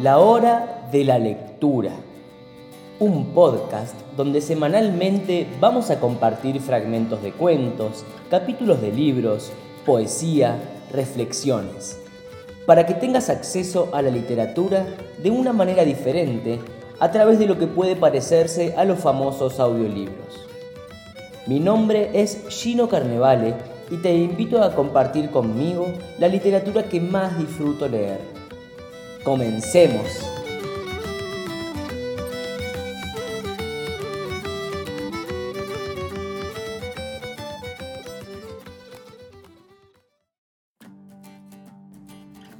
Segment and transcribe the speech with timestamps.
[0.00, 1.90] La hora de la lectura.
[3.00, 9.50] Un podcast donde semanalmente vamos a compartir fragmentos de cuentos, capítulos de libros,
[9.84, 10.56] poesía,
[10.92, 11.98] reflexiones,
[12.64, 14.86] para que tengas acceso a la literatura
[15.20, 16.60] de una manera diferente
[17.00, 20.46] a través de lo que puede parecerse a los famosos audiolibros.
[21.48, 23.56] Mi nombre es Gino Carnevale
[23.90, 25.88] y te invito a compartir conmigo
[26.20, 28.37] la literatura que más disfruto leer.
[29.28, 30.06] Comencemos.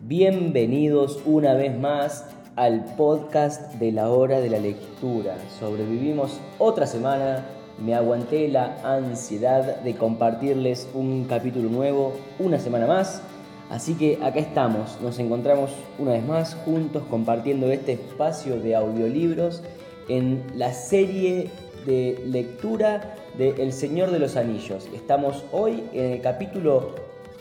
[0.02, 5.38] Bienvenidos una vez más al podcast de la hora de la lectura.
[5.58, 7.46] Sobrevivimos otra semana
[7.78, 13.22] me aguanté la ansiedad de compartirles un capítulo nuevo una semana más.
[13.70, 19.62] Así que acá estamos, nos encontramos una vez más juntos compartiendo este espacio de audiolibros
[20.08, 21.50] en la serie
[21.84, 24.88] de lectura de El Señor de los Anillos.
[24.94, 26.94] Estamos hoy en el capítulo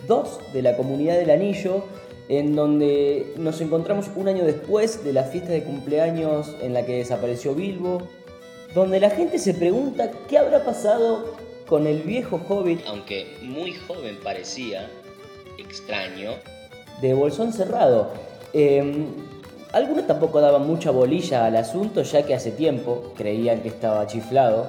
[0.06, 1.86] 2 de la Comunidad del Anillo,
[2.28, 6.98] en donde nos encontramos un año después de la fiesta de cumpleaños en la que
[6.98, 8.02] desapareció Bilbo,
[8.76, 14.18] donde la gente se pregunta qué habrá pasado con el viejo hobbit, aunque muy joven
[14.24, 14.90] parecía,
[15.68, 16.32] extraño,
[17.02, 18.12] de Bolsón Cerrado.
[18.54, 19.08] Em,
[19.74, 24.68] algunos tampoco daban mucha bolilla al asunto, ya que hace tiempo creían que estaba chiflado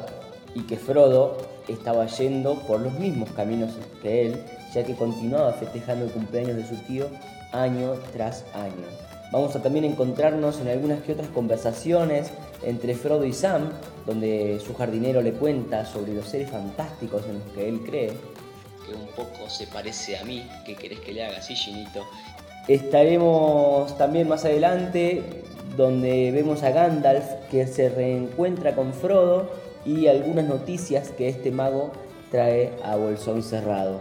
[0.55, 1.37] y que Frodo
[1.69, 3.71] estaba yendo por los mismos caminos
[4.03, 4.43] que él,
[4.75, 7.07] ya que continuaba festejando el cumpleaños de su tío
[7.53, 8.87] año tras año.
[9.31, 12.31] Vamos a también encontrarnos en algunas que otras conversaciones
[12.63, 13.71] entre Frodo y Sam,
[14.07, 18.13] donde su jardinero le cuenta sobre los seres fantásticos en los que él cree.
[18.89, 22.07] Que un poco se parece a mí, ¿qué querés que le haga así, Ginito?
[22.69, 25.43] Estaremos también más adelante
[25.77, 29.51] donde vemos a Gandalf que se reencuentra con Frodo
[29.85, 31.93] y algunas noticias que este mago
[32.31, 34.01] trae a Bolsón Cerrado.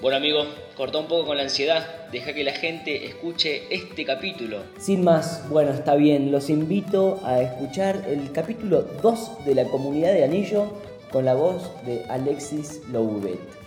[0.00, 0.44] Bueno amigo,
[0.76, 4.58] cortá un poco con la ansiedad, deja que la gente escuche este capítulo.
[4.78, 10.12] Sin más, bueno, está bien, los invito a escuchar el capítulo 2 de la Comunidad
[10.12, 10.72] de Anillo
[11.10, 13.58] con la voz de Alexis Louvet.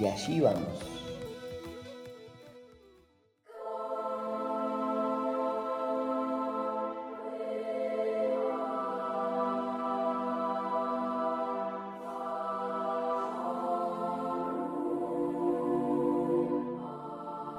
[0.00, 0.92] Y allí vamos.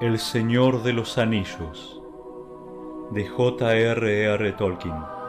[0.00, 2.00] El Señor de los Anillos
[3.10, 4.52] de J.R.R.
[4.52, 5.23] Tolkien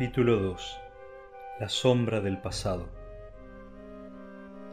[0.00, 0.80] Capítulo 2
[1.60, 2.88] La sombra del pasado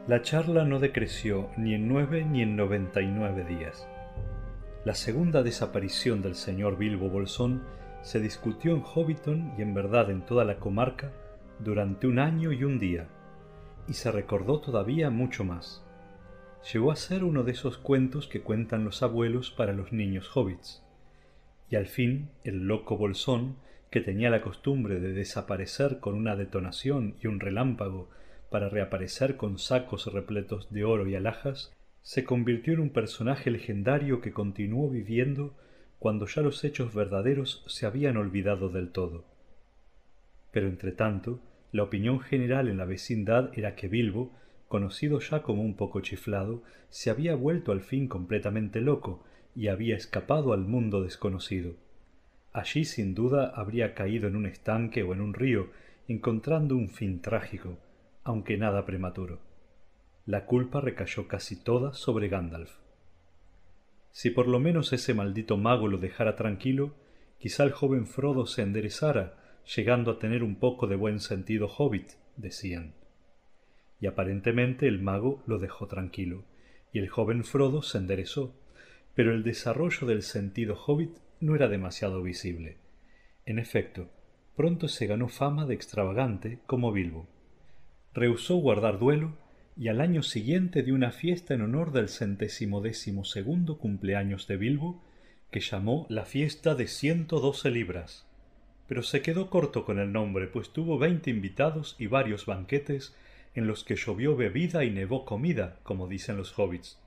[0.08, 3.86] La charla no decreció ni en nueve ni en noventa y nueve días
[4.86, 7.62] la segunda desaparición del señor Bilbo Bolsón
[8.04, 11.12] se discutió en Hobbiton y en verdad en toda la comarca
[11.60, 13.10] durante un año y un día,
[13.90, 15.86] y se recordó todavía mucho más.
[16.72, 20.86] Llegó a ser uno de esos cuentos que cuentan los abuelos para los niños hobbits.
[21.70, 23.58] Y al fin el loco Bolsón,
[23.90, 28.10] que tenía la costumbre de desaparecer con una detonación y un relámpago
[28.50, 34.22] para reaparecer con sacos repletos de oro y alhajas, se convirtió en un personaje legendario
[34.22, 35.56] que continuó viviendo
[36.00, 39.26] cuando ya los hechos verdaderos se habían olvidado del todo.
[40.52, 44.32] Pero entre tanto, la opinión general en la vecindad era que Bilbo,
[44.68, 49.24] conocido ya como un poco chiflado, se había vuelto al fin completamente loco
[49.56, 51.76] y había escapado al mundo desconocido.
[52.58, 55.70] Allí sin duda habría caído en un estanque o en un río,
[56.08, 57.78] encontrando un fin trágico,
[58.24, 59.40] aunque nada prematuro
[60.28, 62.76] la culpa recayó casi toda sobre Gandalf.
[64.12, 66.94] Si por lo menos ese maldito mago lo dejara tranquilo,
[67.40, 69.38] quizá el joven Frodo se enderezara,
[69.76, 72.94] llegando a tener un poco de buen sentido hobbit, decían.
[74.02, 76.44] Y aparentemente el mago lo dejó tranquilo,
[76.92, 78.54] y el joven Frodo se enderezó,
[79.16, 82.78] pero el desarrollo del sentido hobbit no era demasiado visible.
[83.46, 84.10] En efecto,
[84.56, 87.28] pronto se ganó fama de extravagante como Bilbo.
[88.14, 89.38] Rehusó guardar duelo
[89.78, 94.58] y al año siguiente dio una fiesta en honor del centésimo décimo segundo cumpleaños de
[94.58, 95.04] Bilbo,
[95.52, 98.26] que llamó la fiesta de ciento doce libras.
[98.88, 103.16] Pero se quedó corto con el nombre, pues tuvo veinte invitados y varios banquetes
[103.54, 107.00] en los que llovió bebida y nevó comida, como dicen los hobbits.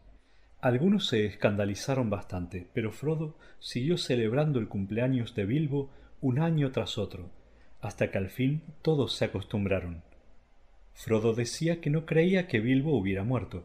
[0.61, 5.91] Algunos se escandalizaron bastante, pero Frodo siguió celebrando el cumpleaños de Bilbo
[6.21, 7.31] un año tras otro,
[7.81, 10.03] hasta que al fin todos se acostumbraron.
[10.93, 13.65] Frodo decía que no creía que Bilbo hubiera muerto.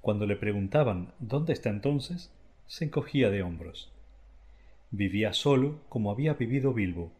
[0.00, 2.32] Cuando le preguntaban ¿dónde está entonces?
[2.68, 3.92] se encogía de hombros.
[4.92, 7.12] Vivía solo como había vivido Bilbo,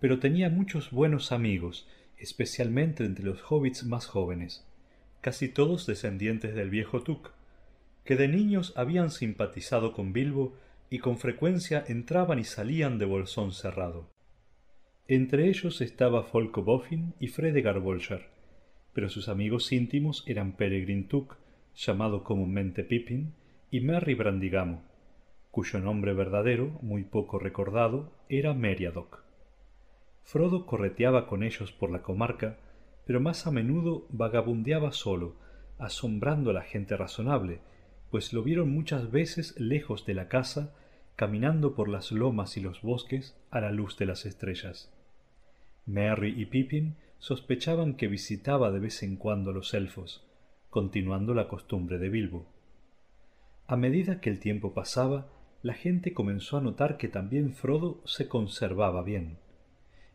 [0.00, 1.86] pero tenía muchos buenos amigos,
[2.18, 4.66] especialmente entre los hobbits más jóvenes,
[5.20, 7.30] casi todos descendientes del viejo Tuk,
[8.04, 10.54] que de niños habían simpatizado con Bilbo
[10.90, 14.08] y con frecuencia entraban y salían de Bolsón cerrado.
[15.06, 18.28] Entre ellos estaba Folco Boffin y Fredegar Bolger,
[18.92, 21.36] pero sus amigos íntimos eran Peregrin Tuk,
[21.74, 23.32] llamado comúnmente Pippin,
[23.70, 24.82] y Merry Brandigamo,
[25.50, 29.22] cuyo nombre verdadero, muy poco recordado, era Meriadoc.
[30.22, 32.58] Frodo correteaba con ellos por la comarca,
[33.06, 35.34] pero más a menudo vagabundeaba solo,
[35.78, 37.60] asombrando a la gente razonable,
[38.10, 40.74] pues lo vieron muchas veces lejos de la casa,
[41.16, 44.92] caminando por las lomas y los bosques a la luz de las estrellas.
[45.86, 50.24] Merry y Pippin sospechaban que visitaba de vez en cuando a los elfos,
[50.70, 52.46] continuando la costumbre de Bilbo.
[53.66, 55.28] A medida que el tiempo pasaba,
[55.62, 59.36] la gente comenzó a notar que también Frodo se conservaba bien.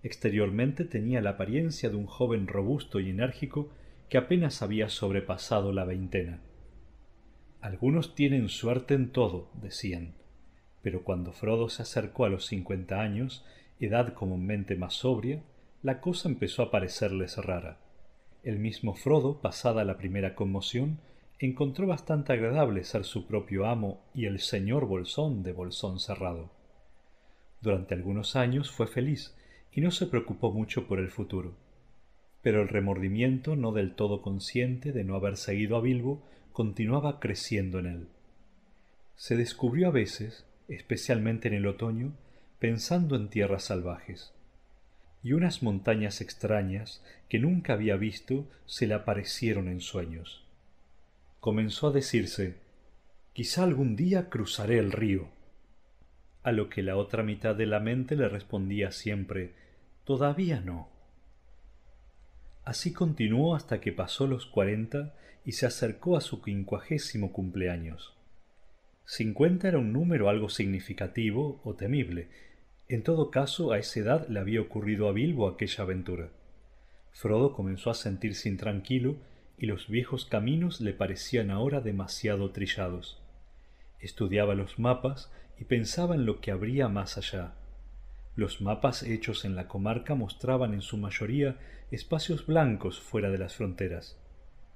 [0.03, 3.69] Exteriormente tenía la apariencia de un joven robusto y enérgico
[4.09, 6.41] que apenas había sobrepasado la veintena.
[7.65, 10.13] Algunos tienen suerte en todo, decían,
[10.83, 13.43] pero cuando Frodo se acercó a los cincuenta años,
[13.79, 15.41] edad comúnmente más sobria,
[15.81, 17.79] la cosa empezó a parecerles rara.
[18.43, 20.99] El mismo Frodo, pasada la primera conmoción,
[21.39, 26.51] encontró bastante agradable ser su propio amo y el señor Bolsón de Bolsón Cerrado.
[27.61, 29.35] Durante algunos años fue feliz
[29.71, 31.55] y no se preocupó mucho por el futuro.
[32.43, 36.21] Pero el remordimiento, no del todo consciente de no haber seguido a Bilbo,
[36.55, 38.07] continuaba creciendo en él.
[39.17, 42.13] Se descubrió a veces, especialmente en el otoño,
[42.59, 44.31] pensando en tierras salvajes.
[45.21, 50.45] Y unas montañas extrañas que nunca había visto se le aparecieron en sueños.
[51.41, 52.55] Comenzó a decirse
[53.33, 55.27] quizá algún día cruzaré el río.
[56.41, 59.51] A lo que la otra mitad de la mente le respondía siempre
[60.05, 60.94] todavía no.
[62.65, 65.13] Así continuó hasta que pasó los cuarenta
[65.45, 68.15] y se acercó a su quincuagésimo cumpleaños.
[69.05, 72.27] Cincuenta era un número algo significativo o temible.
[72.89, 76.29] En todo caso, a esa edad le había ocurrido a Bilbo aquella aventura.
[77.11, 79.17] Frodo comenzó a sentirse intranquilo
[79.59, 83.21] y los viejos caminos le parecían ahora demasiado trillados.
[83.99, 87.53] Estudiaba los mapas y pensaba en lo que habría más allá.
[88.35, 91.57] Los mapas hechos en la comarca mostraban en su mayoría
[91.89, 94.17] espacios blancos fuera de las fronteras.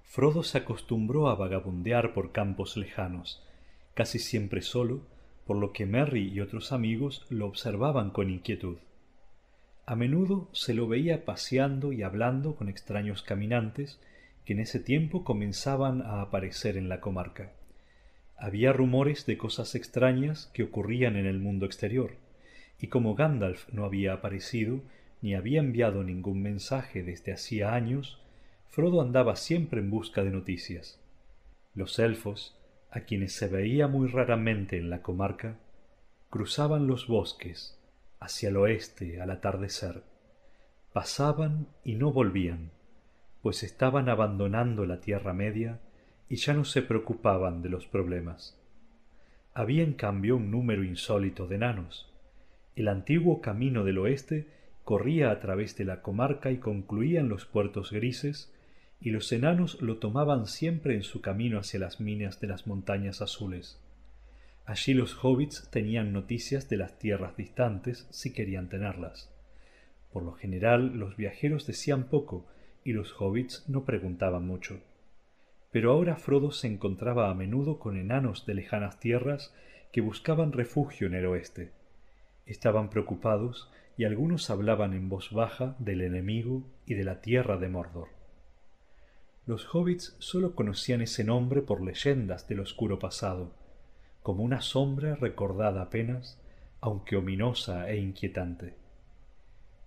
[0.03, 3.45] Frodo se acostumbró a vagabundear por campos lejanos,
[3.93, 5.01] casi siempre solo,
[5.45, 8.77] por lo que Merry y otros amigos lo observaban con inquietud.
[9.85, 13.99] A menudo se lo veía paseando y hablando con extraños caminantes
[14.45, 17.51] que en ese tiempo comenzaban a aparecer en la comarca.
[18.37, 22.11] Había rumores de cosas extrañas que ocurrían en el mundo exterior,
[22.79, 24.81] y como Gandalf no había aparecido
[25.21, 28.19] ni había enviado ningún mensaje desde hacía años,
[28.69, 30.99] Frodo andaba siempre en busca de noticias.
[31.75, 32.57] Los elfos,
[32.91, 35.57] a quienes se veía muy raramente en la comarca,
[36.29, 37.77] cruzaban los bosques
[38.19, 40.03] hacia el oeste al atardecer.
[40.93, 42.71] Pasaban y no volvían,
[43.41, 45.79] pues estaban abandonando la Tierra Media
[46.29, 48.57] y ya no se preocupaban de los problemas.
[49.53, 52.08] Había en cambio un número insólito de enanos.
[52.79, 54.47] El antiguo camino del oeste
[54.85, 58.53] corría a través de la comarca y concluía en los puertos grises
[59.01, 63.21] y los enanos lo tomaban siempre en su camino hacia las minas de las montañas
[63.21, 63.83] azules.
[64.65, 69.29] Allí los hobbits tenían noticias de las tierras distantes si querían tenerlas.
[70.13, 72.47] Por lo general los viajeros decían poco
[72.85, 74.79] y los hobbits no preguntaban mucho.
[75.73, 79.53] Pero ahora Frodo se encontraba a menudo con enanos de lejanas tierras
[79.91, 81.77] que buscaban refugio en el oeste.
[82.49, 87.69] Estaban preocupados y algunos hablaban en voz baja del enemigo y de la tierra de
[87.69, 88.07] Mordor.
[89.45, 93.53] Los hobbits sólo conocían ese nombre por leyendas del oscuro pasado,
[94.23, 96.41] como una sombra recordada apenas,
[96.81, 98.73] aunque ominosa e inquietante.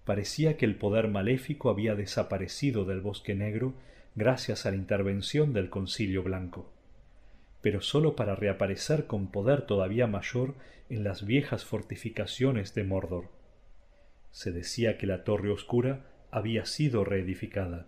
[0.04, 3.74] Parecía que el poder maléfico había desaparecido del bosque negro
[4.14, 6.71] gracias a la intervención del concilio blanco,
[7.62, 10.54] pero sólo para reaparecer con poder todavía mayor
[10.90, 13.30] en las viejas fortificaciones de Mordor.
[14.30, 17.86] Se decía que la torre oscura había sido reedificada,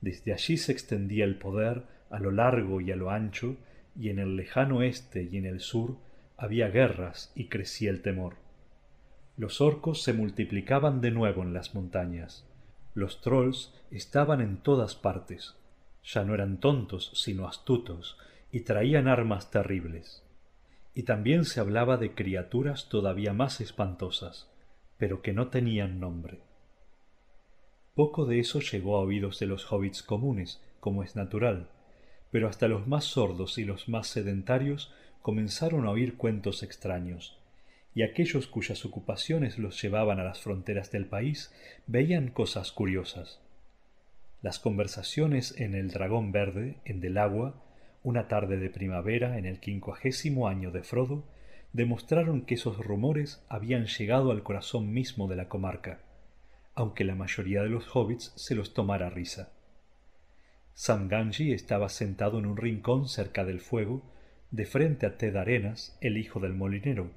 [0.00, 3.56] desde allí se extendía el poder a lo largo y a lo ancho,
[3.96, 5.96] y en el lejano este y en el sur
[6.36, 8.36] había guerras y crecía el temor.
[9.36, 12.46] Los orcos se multiplicaban de nuevo en las montañas.
[12.94, 15.56] Los trolls estaban en todas partes.
[16.04, 18.18] Ya no eran tontos, sino astutos,
[18.50, 20.22] y traían armas terribles.
[20.94, 24.50] Y también se hablaba de criaturas todavía más espantosas,
[24.98, 26.40] pero que no tenían nombre.
[27.94, 31.70] Poco de eso llegó a oídos de los hobbits comunes, como es natural,
[32.30, 37.38] pero hasta los más sordos y los más sedentarios comenzaron a oír cuentos extraños,
[37.94, 41.52] y aquellos cuyas ocupaciones los llevaban a las fronteras del país
[41.86, 43.40] veían cosas curiosas.
[44.42, 47.54] Las conversaciones en el Dragón Verde, en Del Agua,
[48.06, 51.24] una tarde de primavera en el quincuagésimo año de Frodo,
[51.72, 56.02] demostraron que esos rumores habían llegado al corazón mismo de la comarca,
[56.76, 59.52] aunque la mayoría de los hobbits se los tomara risa.
[60.72, 64.08] Sam Gamgee estaba sentado en un rincón cerca del fuego,
[64.52, 67.10] de frente a Ted Arenas, el hijo del molinero,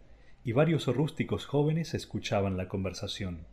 [0.43, 3.45] y varios rústicos jóvenes escuchaban la conversación.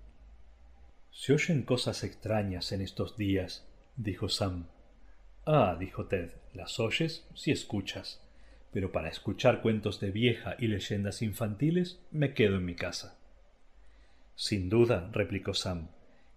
[1.10, 4.68] Se oyen cosas extrañas en estos días, dijo Sam.
[5.48, 8.20] Ah, dijo Ted, las oyes si escuchas,
[8.72, 13.16] pero para escuchar cuentos de vieja y leyendas infantiles me quedo en mi casa.
[14.34, 15.86] Sin duda, replicó Sam,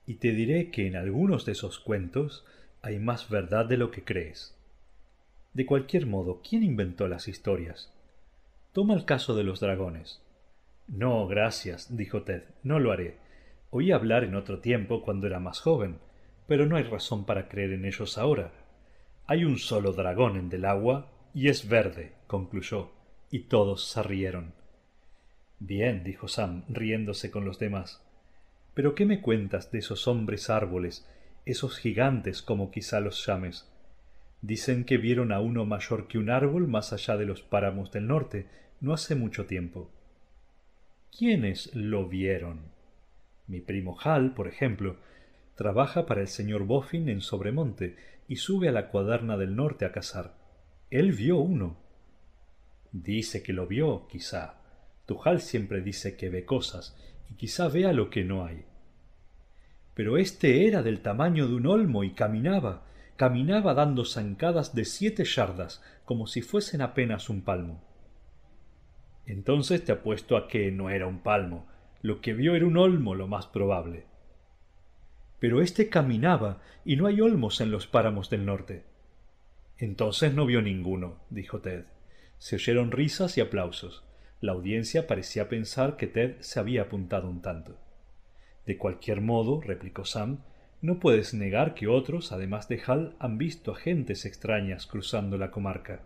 [0.05, 2.45] y te diré que en algunos de esos cuentos
[2.83, 4.55] hay más verdad de lo que crees.
[5.55, 7.91] De cualquier modo, ¿quién inventó las historias?
[8.73, 10.21] Toma el caso de los dragones.
[10.87, 13.17] No, gracias, dijo Ted, no lo haré.
[13.71, 15.97] Oí hablar en otro tiempo cuando era más joven,
[16.47, 18.51] pero no hay razón para creer en ellos ahora.
[19.31, 22.89] Hay un solo dragón en del agua y es verde, concluyó,
[23.29, 24.55] y todos se rieron.
[25.59, 28.03] Bien, dijo Sam, riéndose con los demás.
[28.73, 31.07] Pero ¿qué me cuentas de esos hombres árboles
[31.45, 33.71] esos gigantes como quizá los llames.
[34.41, 38.07] Dicen que vieron a uno mayor que un árbol más allá de los páramos del
[38.07, 38.47] norte,
[38.81, 39.91] no hace mucho tiempo.
[41.15, 42.61] ¿Quiénes lo vieron?
[43.45, 44.95] Mi primo Hal, por ejemplo,
[45.53, 47.95] trabaja para el señor Boffin en Sobremonte
[48.29, 50.37] y sube a la cuaderna del norte a cazar.
[50.89, 51.75] Él vio uno.
[52.93, 54.53] Dice que lo vio, quizá.
[55.05, 56.95] Tu Hal siempre dice que ve cosas,
[57.29, 58.63] y quizá vea lo que no hay
[59.99, 62.85] pero éste era del tamaño de un olmo y caminaba,
[63.17, 67.83] caminaba dando zancadas de siete yardas, como si fuesen apenas un palmo.
[69.25, 71.67] Entonces te apuesto a que no era un palmo,
[72.01, 74.05] lo que vio era un olmo lo más probable.
[75.39, 78.83] Pero éste caminaba, y no hay olmos en los páramos del norte.
[79.77, 81.85] Entonces no vio ninguno, dijo Ted.
[82.37, 84.03] Se oyeron risas y aplausos.
[84.41, 87.77] La audiencia parecía pensar que Ted se había apuntado un tanto.
[88.65, 90.43] De cualquier modo, replicó Sam,
[90.81, 95.51] no puedes negar que otros, además de Hal, han visto a gentes extrañas cruzando la
[95.51, 96.03] comarca.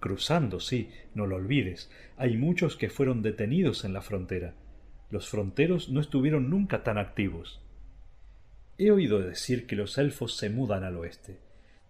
[0.00, 1.90] Cruzando, sí, no lo olvides.
[2.16, 4.54] Hay muchos que fueron detenidos en la frontera.
[5.10, 7.60] Los fronteros no estuvieron nunca tan activos.
[8.82, 11.36] He oído decir que los elfos se mudan al oeste.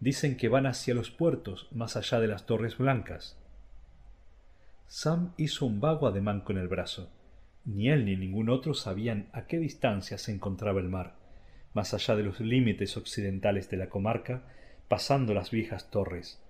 [0.01, 3.39] Dicen que van hacia los puertos, más allá de las torres blancas.
[4.89, 7.09] Sam hizo un vago ademán con el brazo.
[7.65, 11.15] Ni él ni ningún otro sabían a qué distancia se encontraba el mar,
[11.75, 14.43] más allá de los límites occidentales de la comarca,
[14.89, 16.43] pasando las viejas torres,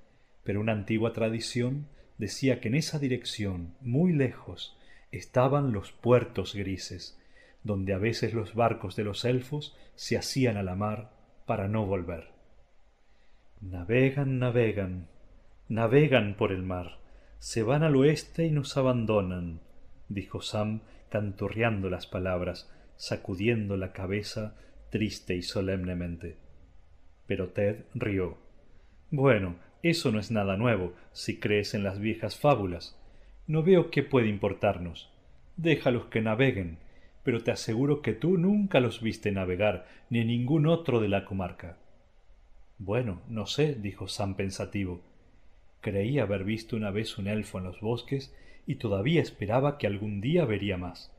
[0.42, 4.74] pero una antigua tradición decía que en esa dirección, muy lejos,
[5.12, 7.19] estaban los puertos grises,
[7.62, 11.10] donde a veces los barcos de los elfos se hacían a la mar
[11.46, 12.28] para no volver.
[13.60, 15.08] Navegan, navegan,
[15.68, 16.98] navegan por el mar,
[17.38, 19.60] se van al oeste y nos abandonan,
[20.08, 24.54] dijo Sam canturreando las palabras, sacudiendo la cabeza
[24.90, 26.36] triste y solemnemente.
[27.26, 28.38] Pero Ted rió.
[29.10, 32.96] Bueno, eso no es nada nuevo, si crees en las viejas fábulas.
[33.46, 35.10] No veo qué puede importarnos.
[35.56, 36.78] Déjalos que naveguen,
[37.22, 41.76] pero te aseguro que tú nunca los viste navegar, ni ningún otro de la comarca.
[42.78, 45.02] Bueno, no sé, dijo Sam pensativo.
[45.80, 48.34] Creí haber visto una vez un elfo en los bosques
[48.66, 51.12] y todavía esperaba que algún día vería más.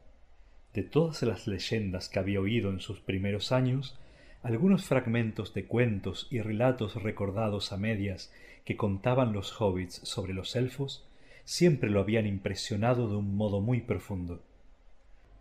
[0.74, 4.00] De todas las leyendas que había oído en sus primeros años,
[4.42, 8.34] algunos fragmentos de cuentos y relatos recordados a medias
[8.66, 11.06] que contaban los hobbits sobre los elfos
[11.44, 14.42] siempre lo habían impresionado de un modo muy profundo.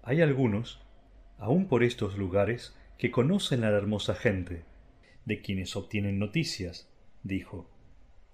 [0.03, 0.81] Hay algunos,
[1.39, 4.65] aun por estos lugares, que conocen a la hermosa gente,
[5.25, 6.91] de quienes obtienen noticias,
[7.23, 7.71] dijo.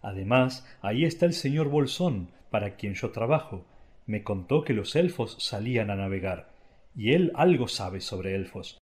[0.00, 3.66] Además, ahí está el señor Bolsón, para quien yo trabajo,
[4.06, 6.54] me contó que los elfos salían a navegar,
[6.94, 8.78] y él algo sabe sobre elfos.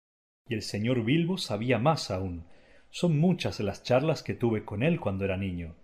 [0.48, 2.46] Y el señor Bilbo sabía más aún.
[2.90, 5.76] Son muchas las charlas que tuve con él cuando era niño.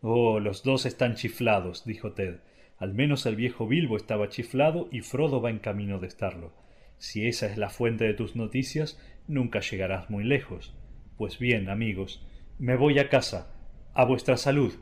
[0.00, 2.40] Oh, los dos están chiflados, dijo Ted.
[2.82, 6.52] Al menos el viejo Bilbo estaba chiflado y Frodo va en camino de estarlo.
[6.98, 10.74] Si esa es la fuente de tus noticias, nunca llegarás muy lejos.
[11.16, 12.26] Pues bien, amigos,
[12.58, 13.54] me voy a casa.
[13.94, 14.74] A vuestra salud.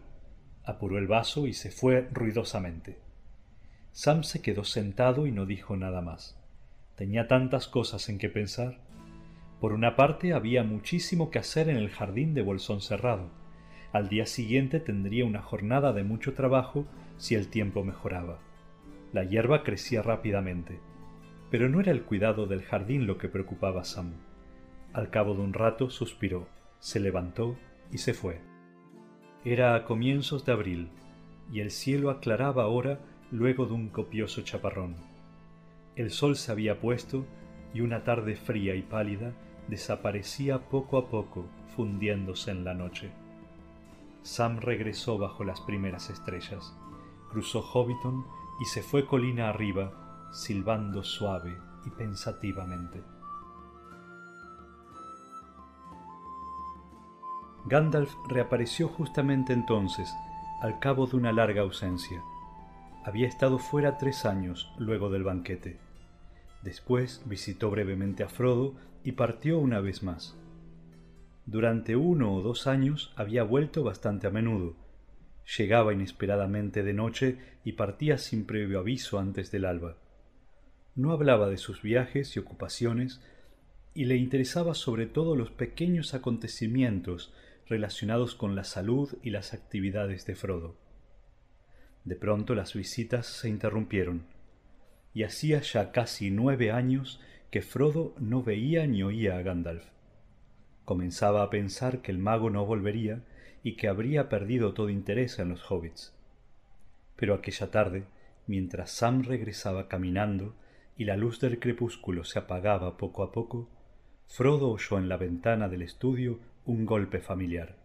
[0.65, 2.97] Apuró el vaso y se fue ruidosamente.
[3.93, 6.43] Sam se quedó sentado y no dijo nada más.
[6.97, 8.81] Tenía tantas cosas en que pensar.
[9.61, 13.40] Por una parte había muchísimo que hacer en el jardín de Bolsón Cerrado.
[13.93, 18.39] Al día siguiente tendría una jornada de mucho trabajo si el tiempo mejoraba.
[19.13, 20.79] La hierba crecía rápidamente,
[21.51, 24.13] pero no era el cuidado del jardín lo que preocupaba a Sam.
[24.93, 26.47] Al cabo de un rato suspiró,
[26.79, 27.57] se levantó
[27.91, 28.41] y se fue.
[29.45, 30.89] Era a comienzos de abril,
[31.53, 33.01] y el cielo aclaraba ahora
[33.33, 34.95] luego de un copioso chaparrón.
[35.97, 37.27] El sol se había puesto
[37.75, 39.33] y una tarde fría y pálida
[39.69, 43.11] desaparecía poco a poco fundiéndose en la noche.
[44.23, 46.77] Sam regresó bajo las primeras estrellas,
[47.31, 48.27] cruzó Hobbiton
[48.61, 53.03] y se fue colina arriba, silbando suave y pensativamente.
[57.67, 60.13] Gandalf reapareció justamente entonces,
[60.61, 62.23] al cabo de una larga ausencia.
[63.05, 65.79] Había estado fuera tres años luego del banquete.
[66.63, 68.75] Después visitó brevemente a Frodo
[69.05, 70.40] y partió una vez más.
[71.47, 74.77] Durante uno o dos años había vuelto bastante a menudo.
[75.59, 79.97] Llegaba inesperadamente de noche y partía sin previo aviso antes del alba.
[80.95, 83.21] No hablaba de sus viajes y ocupaciones,
[83.95, 87.33] y le interesaba sobre todo los pequeños acontecimientos
[87.69, 90.77] relacionados con la salud y las actividades de Frodo.
[92.05, 94.27] De pronto las visitas se interrumpieron,
[95.15, 97.21] y hacía ya casi nueve años
[97.51, 99.85] que Frodo no veía ni oía a Gandalf.
[100.91, 103.23] Comenzaba a pensar que el mago no volvería
[103.63, 106.13] y que habría perdido todo interés en los hobbits.
[107.15, 108.07] Pero aquella tarde,
[108.49, 110.57] mientras Sam regresaba caminando
[110.97, 113.69] y la luz del crepúsculo se apagaba poco a poco,
[114.27, 117.77] Frodo oyó en la ventana del estudio un golpe familiar.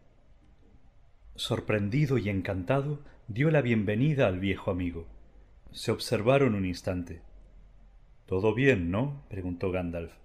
[1.36, 5.06] Sorprendido y encantado, dio la bienvenida al viejo amigo.
[5.72, 7.22] Se observaron un instante.
[8.26, 9.28] Todo bien, ¿no?
[9.30, 10.15] preguntó Gandalf.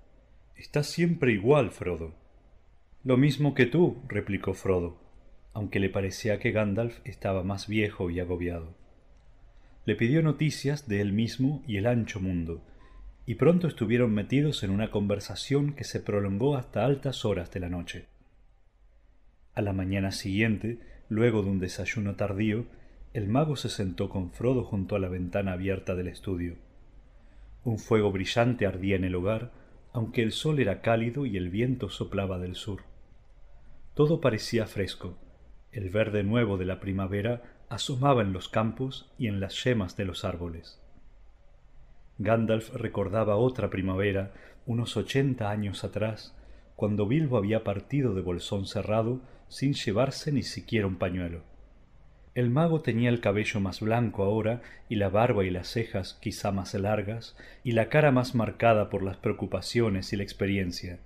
[0.57, 2.19] Estás siempre igual, Frodo.
[3.03, 4.99] Lo mismo que tú, replicó Frodo,
[5.55, 8.75] aunque le parecía que Gandalf estaba más viejo y agobiado.
[9.87, 12.63] Le pidió noticias de él mismo y el ancho mundo,
[13.25, 17.71] y pronto estuvieron metidos en una conversación que se prolongó hasta altas horas de la
[17.71, 18.05] noche.
[19.55, 22.67] A la mañana siguiente, luego de un desayuno tardío,
[23.15, 26.57] el mago se sentó con Frodo junto a la ventana abierta del estudio.
[27.65, 29.53] Un fuego brillante ardía en el hogar,
[29.95, 32.90] aunque el sol era cálido y el viento soplaba del sur.
[33.95, 35.19] Todo parecía fresco.
[35.73, 40.05] El verde nuevo de la primavera asomaba en los campos y en las yemas de
[40.05, 40.81] los árboles.
[42.19, 44.33] Gandalf recordaba otra primavera,
[44.67, 46.37] unos ochenta años atrás,
[46.77, 51.43] cuando Bilbo había partido de Bolsón cerrado sin llevarse ni siquiera un pañuelo.
[52.35, 56.53] El mago tenía el cabello más blanco ahora y la barba y las cejas quizá
[56.53, 61.01] más largas y la cara más marcada por las preocupaciones y la experiencia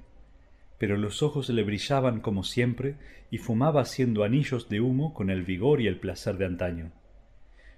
[0.79, 2.97] pero los ojos le brillaban como siempre
[3.31, 6.93] y fumaba haciendo anillos de humo con el vigor y el placer de antaño.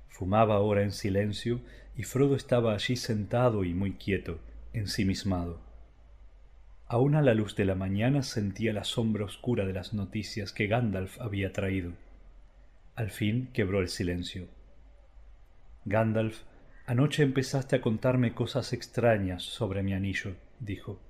[0.09, 1.61] Fumaba ahora en silencio
[1.97, 4.39] y Frodo estaba allí sentado y muy quieto,
[4.73, 5.61] ensimismado.
[6.89, 10.67] Aún a la luz de la mañana sentía la sombra oscura de las noticias que
[10.67, 11.93] Gandalf había traído.
[12.95, 14.49] Al fin quebró el silencio.
[15.85, 16.43] Gandalf,
[16.87, 21.01] anoche empezaste a contarme cosas extrañas sobre mi anillo, dijo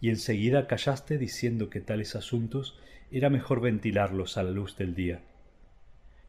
[0.00, 2.78] y enseguida callaste diciendo que tales asuntos
[3.10, 5.22] era mejor ventilarlos a la luz del día.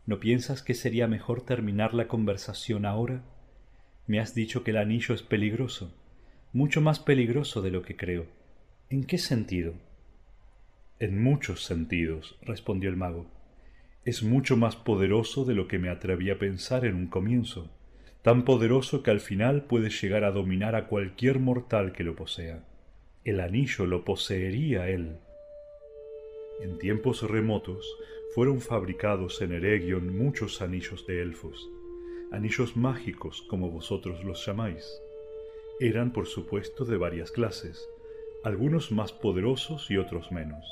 [0.05, 3.23] ¿No piensas que sería mejor terminar la conversación ahora?
[4.07, 5.95] Me has dicho que el anillo es peligroso,
[6.51, 8.25] mucho más peligroso de lo que creo.
[8.89, 9.73] ¿En qué sentido?
[10.99, 13.31] En muchos sentidos, respondió el mago.
[14.03, 17.71] Es mucho más poderoso de lo que me atreví a pensar en un comienzo,
[18.23, 22.65] tan poderoso que al final puede llegar a dominar a cualquier mortal que lo posea
[23.23, 25.15] el anillo lo poseería él.
[26.59, 27.87] En tiempos remotos
[28.33, 31.69] fueron fabricados en Eregion muchos anillos de elfos,
[32.31, 34.99] anillos mágicos como vosotros los llamáis.
[35.79, 37.87] Eran por supuesto de varias clases,
[38.43, 40.65] algunos más poderosos y otros menos.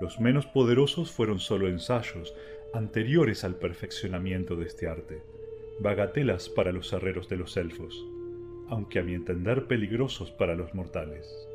[0.00, 2.34] Los menos poderosos fueron sólo ensayos
[2.74, 5.22] anteriores al perfeccionamiento de este arte,
[5.78, 8.04] bagatelas para los herreros de los elfos,
[8.68, 11.49] aunque a mi entender peligrosos para los mortales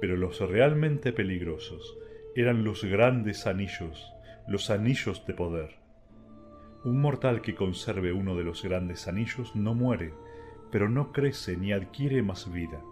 [0.00, 1.96] pero los realmente peligrosos
[2.34, 4.12] eran los grandes anillos,
[4.48, 5.76] los anillos de poder.
[6.84, 10.12] Un mortal que conserve uno de los grandes anillos no muere,
[10.70, 12.82] pero no crece ni adquiere más vida.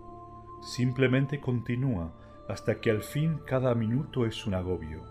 [0.62, 2.12] Simplemente continúa
[2.48, 5.02] hasta que al fin cada minuto es un agobio.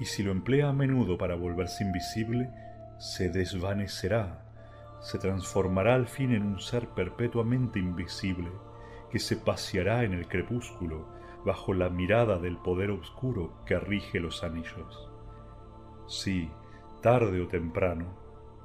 [0.00, 2.50] Y si lo emplea a menudo para volverse invisible,
[2.98, 4.46] se desvanecerá,
[5.00, 8.50] se transformará al fin en un ser perpetuamente invisible
[9.10, 11.06] que se paseará en el crepúsculo
[11.44, 15.10] bajo la mirada del poder oscuro que rige los anillos.
[16.08, 16.50] Sí,
[17.02, 18.16] tarde o temprano,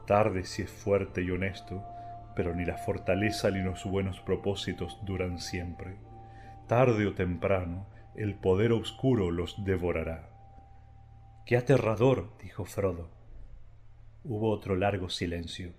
[0.07, 1.83] tarde si es fuerte y honesto,
[2.35, 5.97] pero ni la fortaleza ni los buenos propósitos duran siempre.
[6.67, 10.29] Tarde o temprano, el poder oscuro los devorará.
[11.45, 12.31] ¡Qué aterrador!
[12.41, 13.09] dijo Frodo.
[14.23, 15.73] Hubo otro largo silencio.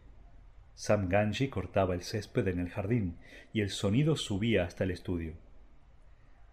[0.74, 3.16] Sam Ganji cortaba el césped en el jardín
[3.52, 5.34] y el sonido subía hasta el estudio.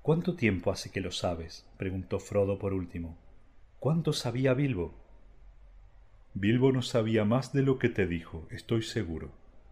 [0.02, 1.68] ¿Cuánto tiempo hace que lo sabes?
[1.78, 3.18] preguntó Frodo por último.
[3.80, 4.94] ¿Cuánto sabía Bilbo?
[6.34, 9.32] Bilbo no sabía más de lo que te dijo, estoy seguro,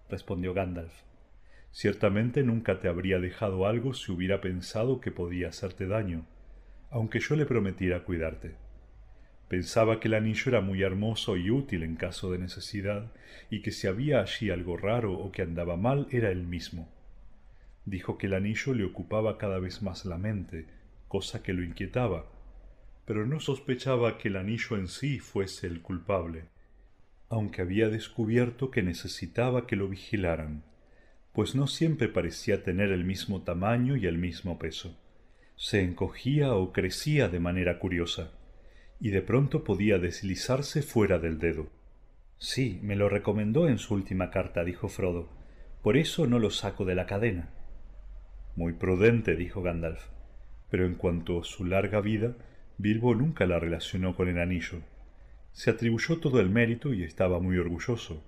[0.09, 0.93] respondió Gandalf.
[1.71, 6.25] Ciertamente nunca te habría dejado algo si hubiera pensado que podía hacerte daño,
[6.89, 8.55] aunque yo le prometiera cuidarte.
[9.47, 13.13] Pensaba que el anillo era muy hermoso y útil en caso de necesidad,
[13.49, 16.89] y que si había allí algo raro o que andaba mal era él mismo.
[17.85, 20.65] Dijo que el anillo le ocupaba cada vez más la mente,
[21.07, 22.25] cosa que lo inquietaba,
[23.05, 26.43] pero no sospechaba que el anillo en sí fuese el culpable,
[27.29, 30.63] aunque había descubierto que necesitaba que lo vigilaran,
[31.31, 34.97] pues no siempre parecía tener el mismo tamaño y el mismo peso.
[35.55, 38.31] Se encogía o crecía de manera curiosa
[38.99, 41.67] y de pronto podía deslizarse fuera del dedo.
[42.39, 45.29] Sí, me lo recomendó en su última carta, dijo Frodo.
[45.81, 47.49] Por eso no lo saco de la cadena.
[48.55, 50.01] Muy prudente, dijo Gandalf.
[50.69, 52.35] Pero en cuanto a su larga vida,
[52.77, 54.81] Bilbo nunca la relacionó con el anillo.
[55.51, 58.23] Se atribuyó todo el mérito y estaba muy orgulloso,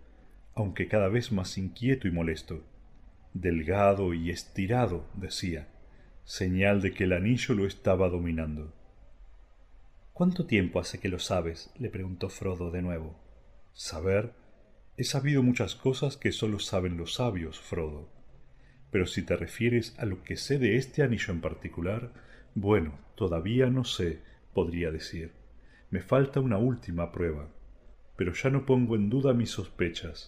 [0.55, 2.63] aunque cada vez más inquieto y molesto.
[3.34, 5.67] Delgado y estirado, decía,
[6.23, 8.73] señal de que el anillo lo estaba dominando.
[10.19, 11.71] ¿Cuánto tiempo hace que lo sabes?
[11.79, 13.17] le preguntó Frodo de nuevo.
[13.71, 14.34] Saber.
[14.97, 18.10] He sabido muchas cosas que sólo saben los sabios, Frodo.
[18.91, 22.12] Pero si te refieres a lo que sé de este anillo en particular,
[22.53, 24.21] bueno, todavía no sé,
[24.53, 25.32] podría decir.
[25.89, 27.47] Me falta una última prueba.
[28.17, 30.27] Pero ya no pongo en duda mis sospechas.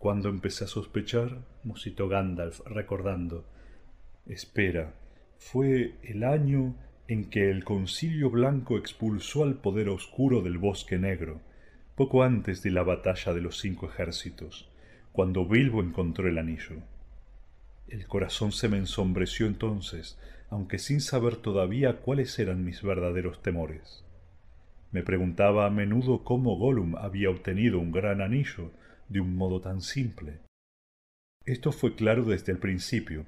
[0.00, 3.48] Cuando empecé a sospechar, musitó Gandalf recordando.
[4.26, 4.98] Espera,
[5.38, 6.74] fue el año
[7.08, 11.40] en que el concilio blanco expulsó al poder oscuro del bosque negro,
[11.96, 14.70] poco antes de la batalla de los cinco ejércitos,
[15.12, 16.76] cuando Bilbo encontró el anillo.
[17.88, 20.18] El corazón se me ensombreció entonces,
[20.50, 24.04] aunque sin saber todavía cuáles eran mis verdaderos temores.
[24.92, 28.70] Me preguntaba a menudo cómo Gollum había obtenido un gran anillo
[29.08, 30.40] de un modo tan simple.
[31.46, 33.24] Esto fue claro desde el principio,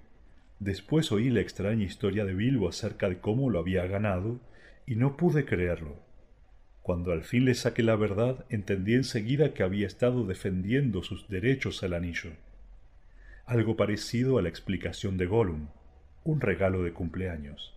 [0.61, 4.41] Después oí la extraña historia de Bilbo acerca de cómo lo había ganado
[4.87, 5.97] y no pude creerlo.
[6.83, 11.83] Cuando al fin le saqué la verdad, entendí enseguida que había estado defendiendo sus derechos
[11.83, 12.33] al anillo.
[13.47, 15.69] Algo parecido a la explicación de Gollum,
[16.25, 17.75] un regalo de cumpleaños.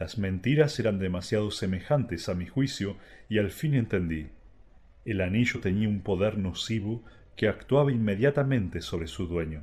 [0.00, 2.96] Las mentiras eran demasiado semejantes a mi juicio
[3.28, 4.30] y al fin entendí.
[5.04, 7.04] El anillo tenía un poder nocivo
[7.36, 9.62] que actuaba inmediatamente sobre su dueño.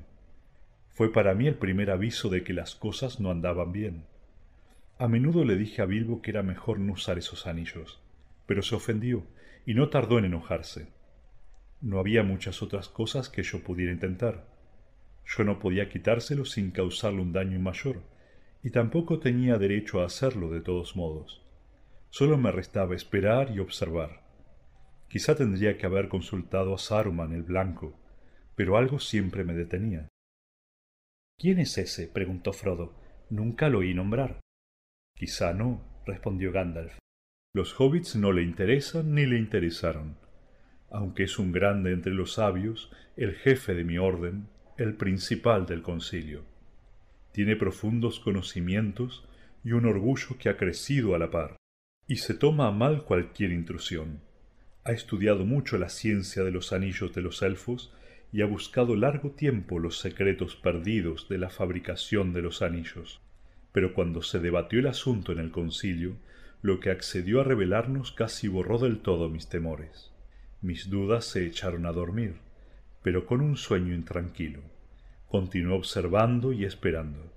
[0.96, 4.06] Fue para mí el primer aviso de que las cosas no andaban bien.
[4.98, 8.02] A menudo le dije a Bilbo que era mejor no usar esos anillos,
[8.46, 9.24] pero se ofendió
[9.66, 10.88] y no tardó en enojarse.
[11.82, 14.46] No había muchas otras cosas que yo pudiera intentar.
[15.26, 18.02] Yo no podía quitárselo sin causarle un daño mayor,
[18.64, 21.46] y tampoco tenía derecho a hacerlo de todos modos.
[22.10, 24.22] Solo me restaba esperar y observar.
[25.10, 28.00] Quizá tendría que haber consultado a Saruman el Blanco,
[28.56, 30.08] pero algo siempre me detenía.
[31.38, 32.08] ¿Quién es ese?
[32.08, 32.94] preguntó Frodo.
[33.30, 34.40] Nunca lo oí nombrar.
[35.16, 36.98] Quizá no, respondió Gandalf.
[37.54, 40.18] Los hobbits no le interesan ni le interesaron.
[40.90, 45.82] Aunque es un grande entre los sabios, el jefe de mi orden, el principal del
[45.82, 46.44] concilio.
[47.32, 49.28] Tiene profundos conocimientos
[49.64, 51.58] y un orgullo que ha crecido a la par,
[52.08, 54.22] y se toma a mal cualquier intrusión.
[54.84, 57.94] Ha estudiado mucho la ciencia de los anillos de los elfos
[58.36, 63.22] y ha buscado largo tiempo los secretos perdidos de la fabricación de los anillos.
[63.72, 66.18] Pero cuando se debatió el asunto en el concilio,
[66.62, 70.12] lo que accedió a revelarnos casi borró del todo mis temores.
[70.62, 72.36] Mis dudas se echaron a dormir,
[73.02, 74.60] pero con un sueño intranquilo.
[75.30, 77.32] Continué observando y esperando.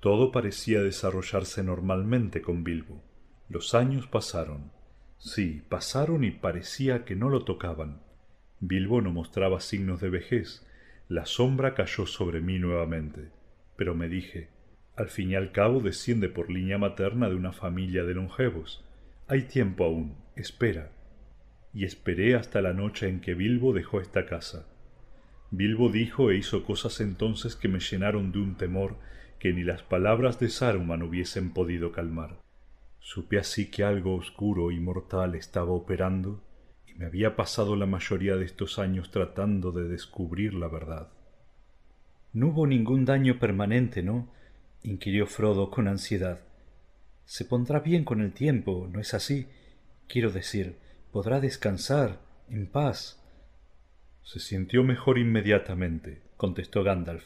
[0.00, 3.00] Todo parecía desarrollarse normalmente con Bilbo.
[3.48, 4.72] Los años pasaron.
[5.16, 8.00] Sí, pasaron y parecía que no lo tocaban.
[8.60, 10.66] Bilbo no mostraba signos de vejez.
[11.08, 13.30] La sombra cayó sobre mí nuevamente.
[13.76, 14.48] Pero me dije,
[14.96, 18.84] al fin y al cabo desciende por línea materna de una familia de longevos.
[19.28, 20.92] Hay tiempo aún, espera.
[21.72, 24.66] Y esperé hasta la noche en que Bilbo dejó esta casa.
[25.50, 28.98] Bilbo dijo e hizo cosas entonces que me llenaron de un temor
[29.38, 32.36] que ni las palabras de Saruman hubiesen podido calmar.
[32.98, 36.42] Supe así que algo oscuro y mortal estaba operando
[37.00, 41.08] me había pasado la mayoría de estos años tratando de descubrir la verdad.
[42.34, 44.28] No hubo ningún daño permanente, ¿no?
[44.82, 46.40] inquirió Frodo con ansiedad.
[47.24, 49.46] Se pondrá bien con el tiempo, ¿no es así?
[50.08, 50.76] Quiero decir,
[51.10, 53.18] podrá descansar, en paz.
[54.22, 57.24] Se sintió mejor inmediatamente, contestó Gandalf.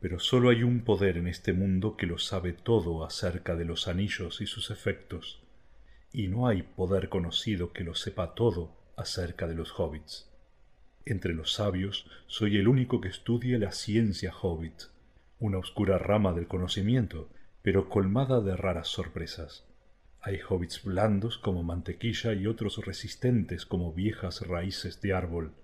[0.00, 3.86] Pero sólo hay un poder en este mundo que lo sabe todo acerca de los
[3.86, 5.44] anillos y sus efectos,
[6.12, 10.30] y no hay poder conocido que lo sepa todo acerca de los hobbits.
[11.04, 14.82] Entre los sabios soy el único que estudia la ciencia hobbit,
[15.38, 17.28] una oscura rama del conocimiento,
[17.62, 19.64] pero colmada de raras sorpresas.
[20.20, 25.54] Hay hobbits blandos como mantequilla y otros resistentes como viejas raíces de árbol,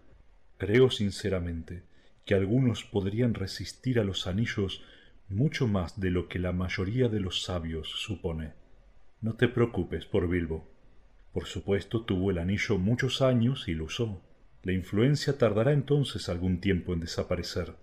[0.59, 1.83] Creo sinceramente
[2.25, 4.83] que algunos podrían resistir a los anillos
[5.29, 8.55] mucho más de lo que la mayoría de los sabios supone.
[9.21, 10.67] No te preocupes por Bilbo.
[11.37, 14.23] Por supuesto tuvo el anillo muchos años y lo usó.
[14.63, 17.75] La influencia tardará entonces algún tiempo en desaparecer,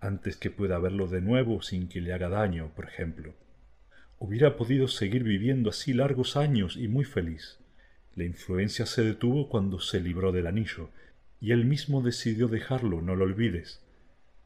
[0.00, 3.34] antes que pueda verlo de nuevo sin que le haga daño, por ejemplo.
[4.20, 7.58] Hubiera podido seguir viviendo así largos años y muy feliz.
[8.14, 10.90] La influencia se detuvo cuando se libró del anillo,
[11.40, 13.80] y él mismo decidió dejarlo, no lo olvides.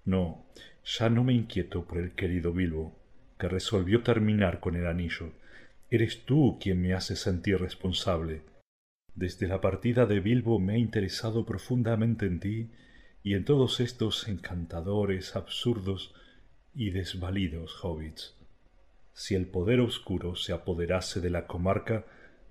[0.07, 0.47] No,
[0.83, 2.99] ya no me inquieto por el querido Bilbo,
[3.39, 5.33] que resolvió terminar con el anillo.
[5.91, 8.43] Eres tú quien me hace sentir responsable.
[9.15, 12.71] Desde la partida de Bilbo me he interesado profundamente en ti
[13.23, 16.15] y en todos estos encantadores, absurdos
[16.75, 18.35] y desvalidos hobbits.
[19.13, 22.05] Si el poder oscuro se apoderase de la comarca,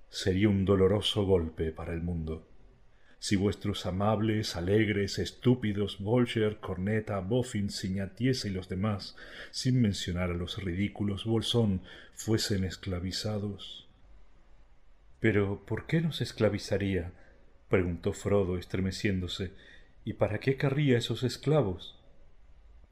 [0.09, 2.47] sería un doloroso golpe para el mundo
[3.19, 9.15] si vuestros amables, alegres, estúpidos Bolger, Corneta, Boffin, Siñatiesa y los demás,
[9.51, 11.81] sin mencionar a los ridículos Bolsón,
[12.13, 13.87] fuesen esclavizados.
[15.19, 17.11] Pero ¿por qué nos esclavizaría?
[17.69, 19.51] preguntó Frodo estremeciéndose.
[20.03, 21.99] ¿Y para qué querría esos esclavos?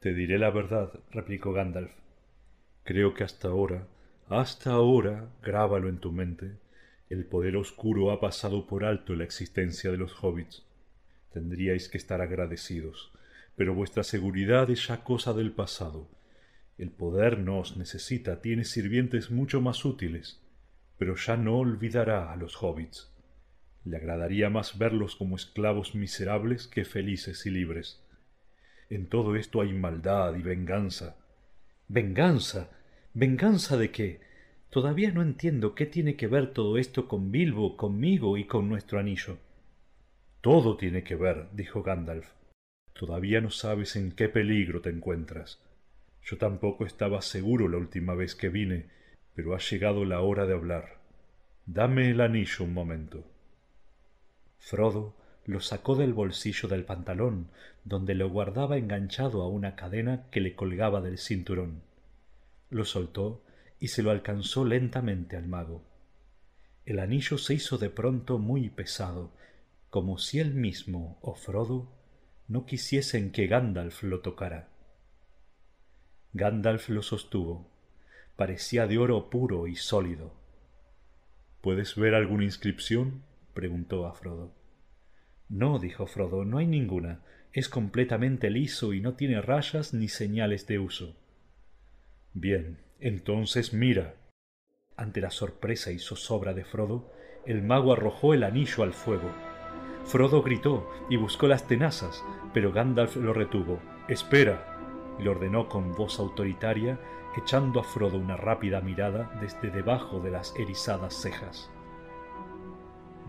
[0.00, 1.92] Te diré la verdad, replicó Gandalf.
[2.82, 3.86] Creo que hasta ahora,
[4.28, 6.56] hasta ahora, grábalo en tu mente,
[7.14, 10.64] el poder oscuro ha pasado por alto la existencia de los hobbits.
[11.32, 13.12] Tendríais que estar agradecidos,
[13.56, 16.10] pero vuestra seguridad es ya cosa del pasado.
[16.76, 20.42] El poder no os necesita, tiene sirvientes mucho más útiles,
[20.98, 23.12] pero ya no olvidará a los hobbits.
[23.84, 28.02] Le agradaría más verlos como esclavos miserables que felices y libres.
[28.90, 31.16] En todo esto hay maldad y venganza.
[31.86, 32.70] ¿Venganza?
[33.12, 34.20] ¿Venganza de qué?
[34.74, 38.98] Todavía no entiendo qué tiene que ver todo esto con Bilbo, conmigo y con nuestro
[38.98, 39.38] anillo.
[40.40, 42.26] Todo tiene que ver, dijo Gandalf.
[42.92, 45.60] Todavía no sabes en qué peligro te encuentras.
[46.24, 48.86] Yo tampoco estaba seguro la última vez que vine,
[49.36, 50.98] pero ha llegado la hora de hablar.
[51.66, 53.22] Dame el anillo un momento.
[54.58, 55.14] Frodo
[55.46, 57.46] lo sacó del bolsillo del pantalón,
[57.84, 61.82] donde lo guardaba enganchado a una cadena que le colgaba del cinturón.
[62.70, 63.43] Lo soltó
[63.84, 65.84] y se lo alcanzó lentamente al mago.
[66.86, 69.30] El anillo se hizo de pronto muy pesado,
[69.90, 71.92] como si él mismo o Frodo
[72.48, 74.70] no quisiesen que Gandalf lo tocara.
[76.32, 77.70] Gandalf lo sostuvo.
[78.36, 80.32] Parecía de oro puro y sólido.
[81.60, 83.22] ¿Puedes ver alguna inscripción?
[83.52, 84.54] preguntó a Frodo.
[85.50, 87.20] No, dijo Frodo, no hay ninguna.
[87.52, 91.14] Es completamente liso y no tiene rayas ni señales de uso.
[92.32, 94.14] Bien, entonces mira.
[94.96, 97.10] Ante la sorpresa y zozobra de Frodo,
[97.46, 99.30] el mago arrojó el anillo al fuego.
[100.04, 103.80] Frodo gritó y buscó las tenazas, pero Gandalf lo retuvo.
[104.08, 106.98] Espera, le ordenó con voz autoritaria,
[107.36, 111.70] echando a Frodo una rápida mirada desde debajo de las erizadas cejas.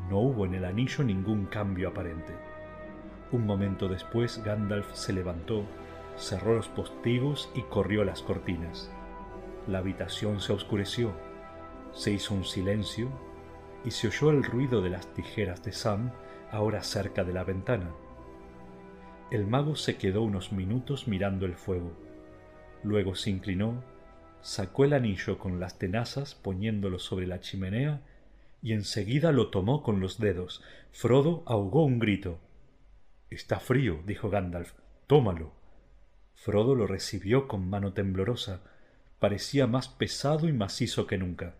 [0.09, 2.33] No hubo en el anillo ningún cambio aparente.
[3.31, 5.63] Un momento después Gandalf se levantó,
[6.15, 8.91] cerró los postigos y corrió las cortinas.
[9.67, 11.13] La habitación se oscureció,
[11.93, 13.09] se hizo un silencio
[13.83, 16.11] y se oyó el ruido de las tijeras de Sam
[16.51, 17.91] ahora cerca de la ventana.
[19.31, 21.91] El mago se quedó unos minutos mirando el fuego.
[22.83, 23.83] Luego se inclinó,
[24.41, 28.01] sacó el anillo con las tenazas poniéndolo sobre la chimenea
[28.61, 30.63] y enseguida lo tomó con los dedos.
[30.91, 32.39] Frodo ahogó un grito.
[33.31, 34.73] Está frío, dijo Gandalf.
[35.07, 35.53] Tómalo.
[36.35, 38.61] Frodo lo recibió con mano temblorosa.
[39.19, 41.55] Parecía más pesado y macizo que nunca.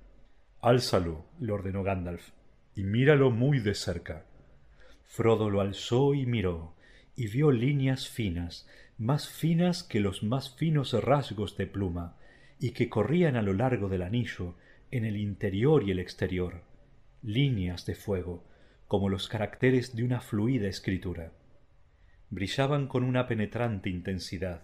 [0.62, 2.30] Álzalo, le ordenó Gandalf,
[2.76, 4.26] y míralo muy de cerca.
[5.06, 6.74] Frodo lo alzó y miró,
[7.16, 12.18] y vio líneas finas, más finas que los más finos rasgos de pluma,
[12.60, 14.56] y que corrían a lo largo del anillo,
[14.92, 16.62] en el interior y el exterior,
[17.22, 18.44] líneas de fuego,
[18.88, 21.32] como los caracteres de una fluida escritura.
[22.30, 24.64] Brillaban con una penetrante intensidad,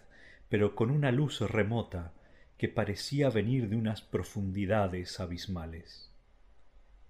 [0.50, 2.14] pero con una luz remota
[2.62, 6.14] que parecía venir de unas profundidades abismales.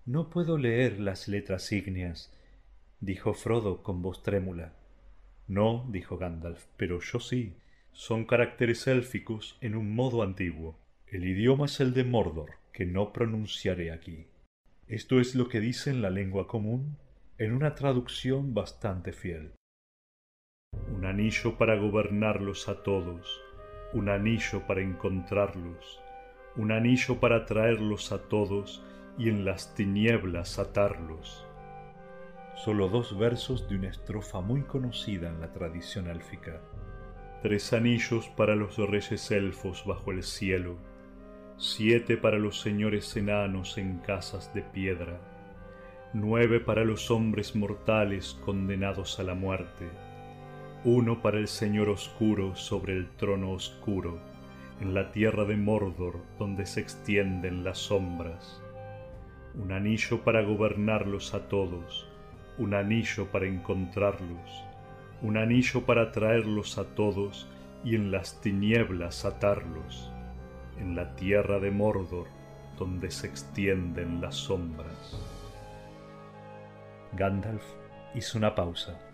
[0.05, 2.33] No puedo leer las letras ígneas,
[3.01, 4.71] dijo Frodo con voz trémula.
[5.49, 7.57] No, dijo Gandalf, pero yo sí.
[7.91, 10.79] Son caracteres élficos en un modo antiguo.
[11.05, 14.27] El idioma es el de Mordor, que no pronunciaré aquí.
[14.87, 16.95] Esto es lo que dice en la lengua común,
[17.37, 19.51] en una traducción bastante fiel.
[20.95, 23.41] Un anillo para gobernarlos a todos,
[23.93, 26.01] un anillo para encontrarlos,
[26.55, 28.83] un anillo para traerlos a todos
[29.17, 31.45] y en las tinieblas atarlos
[32.63, 36.61] solo dos versos de una estrofa muy conocida en la tradición élfica.
[37.41, 40.77] Tres anillos para los reyes elfos bajo el cielo,
[41.57, 45.19] siete para los señores enanos en casas de piedra,
[46.13, 49.89] nueve para los hombres mortales condenados a la muerte,
[50.83, 54.17] uno para el Señor oscuro sobre el trono oscuro,
[54.79, 58.59] en la tierra de Mordor donde se extienden las sombras,
[59.53, 62.09] un anillo para gobernarlos a todos,
[62.57, 64.63] un anillo para encontrarlos,
[65.21, 67.47] un anillo para traerlos a todos
[67.83, 70.11] y en las tinieblas atarlos,
[70.79, 72.25] en la tierra de Mordor
[72.79, 75.21] donde se extienden las sombras.
[77.13, 77.65] Gandalf
[78.15, 79.10] hizo una pausa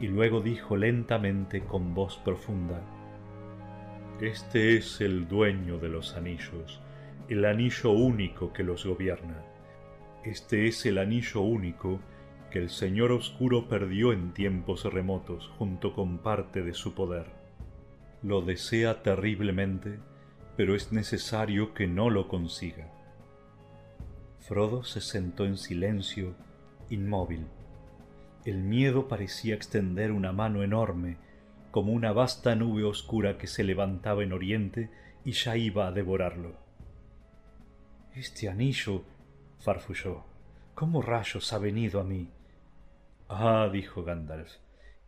[0.00, 2.80] y luego dijo lentamente con voz profunda,
[4.20, 6.80] Este es el dueño de los anillos,
[7.28, 9.44] el anillo único que los gobierna.
[10.24, 12.00] Este es el anillo único
[12.50, 17.26] que el Señor Oscuro perdió en tiempos remotos junto con parte de su poder.
[18.22, 19.98] Lo desea terriblemente,
[20.56, 22.90] pero es necesario que no lo consiga.
[24.40, 26.34] Frodo se sentó en silencio,
[26.88, 27.46] inmóvil.
[28.48, 31.18] El miedo parecía extender una mano enorme,
[31.70, 34.88] como una vasta nube oscura que se levantaba en oriente
[35.22, 36.56] y ya iba a devorarlo.
[38.14, 39.04] Este anillo,
[39.58, 40.24] farfulló,
[40.74, 42.30] ¿cómo rayos ha venido a mí?
[43.28, 44.50] Ah, dijo Gandalf,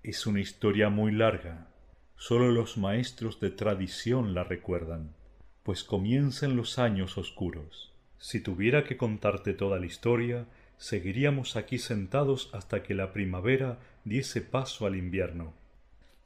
[0.02, 1.68] es una historia muy larga.
[2.16, 5.14] Sólo los maestros de tradición la recuerdan,
[5.62, 7.94] pues comienzan los años oscuros.
[8.18, 10.44] Si tuviera que contarte toda la historia,
[10.80, 15.52] seguiríamos aquí sentados hasta que la primavera diese paso al invierno.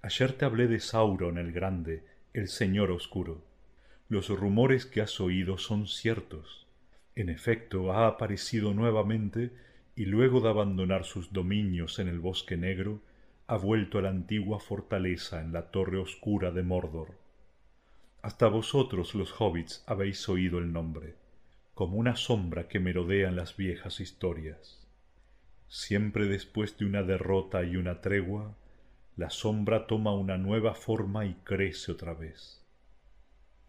[0.00, 3.42] Ayer te hablé de Sauron el Grande, el Señor Oscuro.
[4.08, 6.68] Los rumores que has oído son ciertos.
[7.16, 9.50] En efecto, ha aparecido nuevamente
[9.96, 13.00] y luego de abandonar sus dominios en el bosque negro,
[13.48, 17.18] ha vuelto a la antigua fortaleza en la torre oscura de Mordor.
[18.22, 21.16] Hasta vosotros los hobbits habéis oído el nombre,
[21.74, 24.86] como una sombra que merodea en las viejas historias.
[25.68, 28.56] Siempre después de una derrota y una tregua,
[29.16, 32.64] la sombra toma una nueva forma y crece otra vez.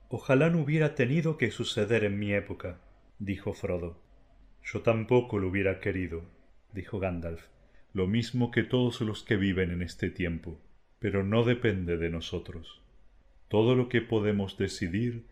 [0.07, 2.79] Ojalá no hubiera tenido que suceder en mi época,
[3.17, 3.99] dijo Frodo.
[4.63, 6.23] Yo tampoco lo hubiera querido,
[6.73, 7.47] dijo Gandalf,
[7.93, 10.59] lo mismo que todos los que viven en este tiempo,
[10.99, 12.81] pero no depende de nosotros.
[13.47, 15.25] Todo lo que podemos decidir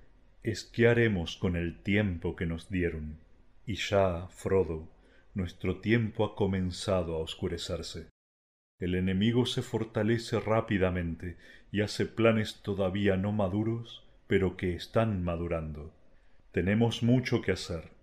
[0.44, 3.18] es qué haremos con el tiempo que nos dieron.
[3.66, 4.90] Y ya, Frodo,
[5.34, 8.08] nuestro tiempo ha comenzado a oscurecerse.
[8.80, 11.38] El enemigo se fortalece rápidamente
[11.72, 15.94] y hace planes todavía no maduros, pero que están madurando.
[16.52, 17.94] Tenemos mucho que hacer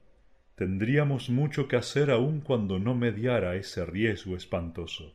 [0.61, 5.15] tendríamos mucho que hacer aun cuando no mediara ese riesgo espantoso.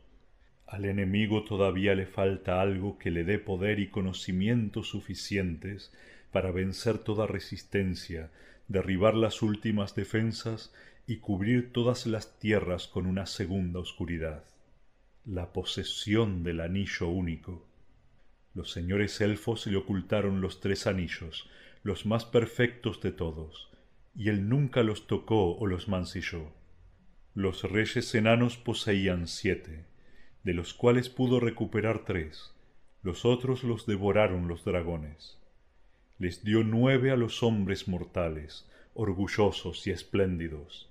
[0.65, 5.93] Al enemigo todavía le falta algo que le dé poder y conocimientos suficientes
[6.36, 8.29] para vencer toda resistencia,
[8.67, 10.73] derribar las últimas defensas
[11.07, 14.43] y cubrir todas las tierras con una segunda oscuridad.
[15.23, 17.65] La posesión del anillo único.
[18.53, 21.49] Los señores elfos le ocultaron los tres anillos,
[21.83, 23.69] los más perfectos de todos,
[24.13, 26.51] y él nunca los tocó o los mancilló.
[27.33, 29.86] Los reyes enanos poseían siete,
[30.43, 32.51] de los cuales pudo recuperar tres,
[33.03, 35.38] los otros los devoraron los dragones.
[36.18, 40.89] Les dio nueve a los hombres mortales, orgullosos y espléndidos.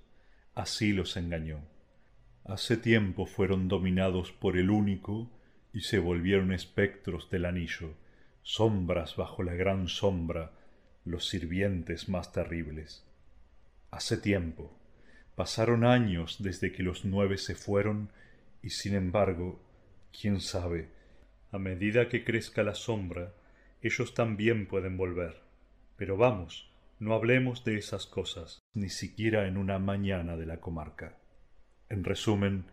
[0.53, 1.61] así los engañó.
[2.45, 5.27] Hace tiempo fueron dominados por el único
[5.73, 7.95] y se volvieron espectros del anillo,
[8.43, 10.51] sombras bajo la gran sombra,
[11.03, 13.03] los sirvientes más terribles.
[13.89, 14.71] Hace tiempo,
[15.35, 18.09] pasaron años desde que los nueve se fueron
[18.61, 19.59] y sin embargo,
[20.17, 20.89] quién sabe,
[21.51, 23.33] a medida que crezca la sombra,
[23.87, 25.41] ellos también pueden volver.
[25.97, 26.69] Pero vamos,
[26.99, 31.17] no hablemos de esas cosas, ni siquiera en una mañana de la comarca.
[31.89, 32.65] En resumen,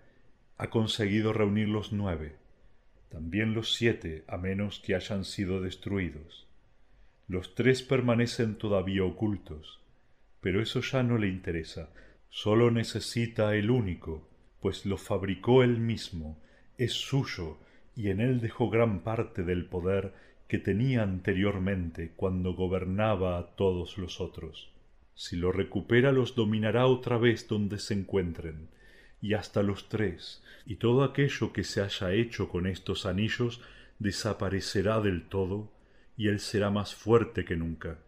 [0.59, 2.37] ha conseguido reunir los nueve,
[3.11, 6.49] también los siete, a menos que hayan sido destruidos.
[7.29, 9.81] Los tres permanecen todavía ocultos,
[10.41, 11.91] pero eso ya no le interesa,
[12.31, 14.29] sólo necesita el único,
[14.61, 16.41] pues lo fabricó él mismo,
[16.79, 17.59] es suyo,
[17.95, 20.15] y en él dejó gran parte del poder
[20.53, 24.71] que tenía anteriormente cuando gobernaba a todos los otros.
[25.15, 28.69] Si lo recupera los dominará otra vez donde se encuentren,
[29.23, 33.63] y hasta los tres, y todo aquello que se haya hecho con estos anillos
[33.99, 35.73] desaparecerá del todo,
[36.19, 38.01] y él será más fuerte que nunca.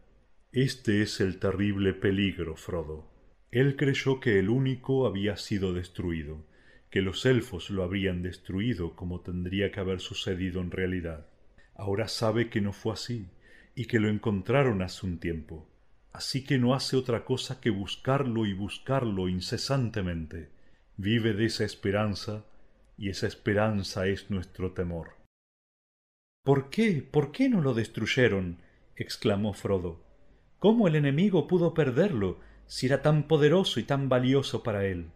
[0.53, 3.11] Este es el terrible peligro, Frodo.
[3.53, 6.45] Él creyó que el único había sido destruido,
[6.91, 11.27] que los elfos lo habrían destruido como tendría que haber sucedido en realidad.
[11.75, 13.29] Ahora sabe que no fue así
[13.75, 15.69] y que lo encontraron hace un tiempo.
[16.13, 20.51] Así que no hace otra cosa que buscarlo y buscarlo incesantemente.
[20.97, 22.45] Vive de esa esperanza
[22.97, 25.17] y esa esperanza es nuestro temor.
[26.45, 27.03] ¿Por qué?
[27.03, 28.59] ¿Por qué no lo destruyeron?
[28.97, 30.05] exclamó Frodo.
[30.61, 35.11] ¿Cómo el enemigo pudo perderlo si era tan poderoso y tan valioso para él?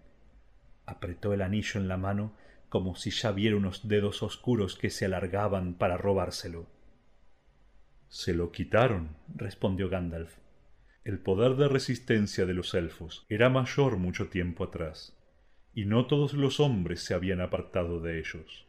[0.84, 2.32] Apretó el anillo en la mano
[2.68, 6.66] como si ya viera unos dedos oscuros que se alargaban para robárselo.
[8.08, 10.36] Se lo quitaron, respondió Gandalf.
[11.04, 15.16] El poder de resistencia de los elfos era mayor mucho tiempo atrás,
[15.74, 18.66] y no todos los hombres se habían apartado de ellos.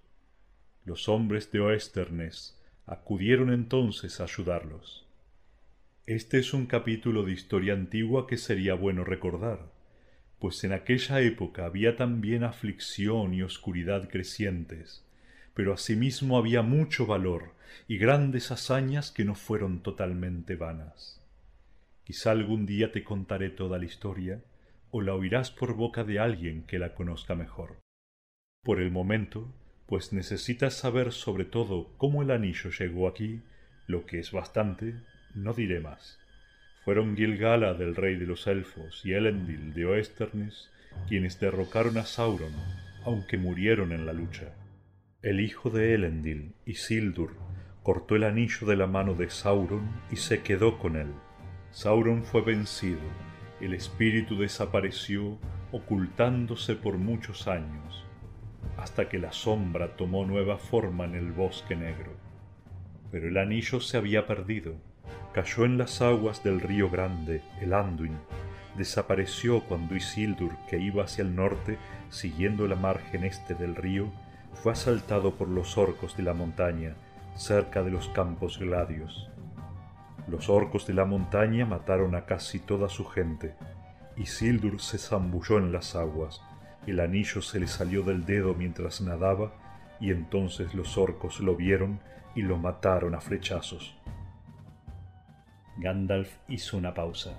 [0.86, 5.08] Los hombres de Oesternes acudieron entonces a ayudarlos.
[6.06, 9.79] Este es un capítulo de historia antigua que sería bueno recordar
[10.40, 15.06] pues en aquella época había también aflicción y oscuridad crecientes,
[15.54, 17.54] pero asimismo había mucho valor
[17.88, 21.22] y grandes hazañas que no fueron totalmente vanas.
[22.06, 24.42] Quizá algún día te contaré toda la historia,
[24.92, 27.78] o la oirás por boca de alguien que la conozca mejor.
[28.64, 29.54] Por el momento,
[29.86, 33.42] pues necesitas saber sobre todo cómo el anillo llegó aquí,
[33.88, 34.96] lo que es bastante,
[35.36, 36.20] no diré más.
[36.90, 40.72] Fueron Gilgala del rey de los elfos y Elendil de Oesternis
[41.08, 42.52] quienes derrocaron a Sauron,
[43.06, 44.56] aunque murieron en la lucha.
[45.22, 47.36] El hijo de Elendil, Isildur,
[47.84, 51.14] cortó el anillo de la mano de Sauron y se quedó con él.
[51.70, 53.08] Sauron fue vencido,
[53.62, 55.38] el espíritu desapareció
[55.72, 58.04] ocultándose por muchos años,
[58.78, 62.18] hasta que la sombra tomó nueva forma en el bosque negro.
[63.12, 64.89] Pero el anillo se había perdido,
[65.34, 68.18] cayó en las aguas del río Grande, el Anduin,
[68.78, 71.78] desapareció cuando Isildur, que iba hacia el norte,
[72.10, 74.12] siguiendo la margen este del río,
[74.54, 76.96] fue asaltado por los orcos de la montaña,
[77.36, 79.30] cerca de los campos gladios.
[80.28, 83.56] Los orcos de la montaña mataron a casi toda su gente.
[84.18, 86.42] Isildur se zambulló en las aguas,
[86.88, 89.54] el anillo se le salió del dedo mientras nadaba,
[90.00, 92.00] y entonces los orcos lo vieron
[92.36, 93.99] y lo mataron a flechazos.
[95.80, 97.32] Gandalf hizo una pausa.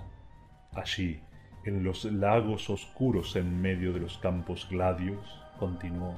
[0.73, 1.19] Allí,
[1.63, 5.19] en los lagos oscuros en medio de los campos gladios,
[5.59, 6.15] continuó,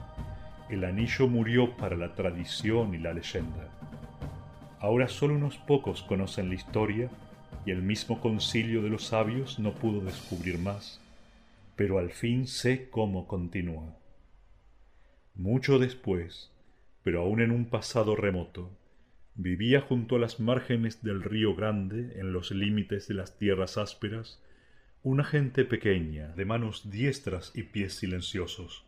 [0.69, 3.67] el anillo murió para la tradición y la leyenda.
[4.80, 7.09] Ahora solo unos pocos conocen la historia
[7.65, 11.01] y el mismo concilio de los sabios no pudo descubrir más,
[11.76, 13.97] pero al fin sé cómo continúa.
[15.36, 16.51] Mucho después,
[17.03, 18.69] pero aún en un pasado remoto,
[19.36, 24.41] vivía junto a las márgenes del río Grande, en los límites de las tierras ásperas,
[25.01, 28.86] una gente pequeña, de manos diestras y pies silenciosos.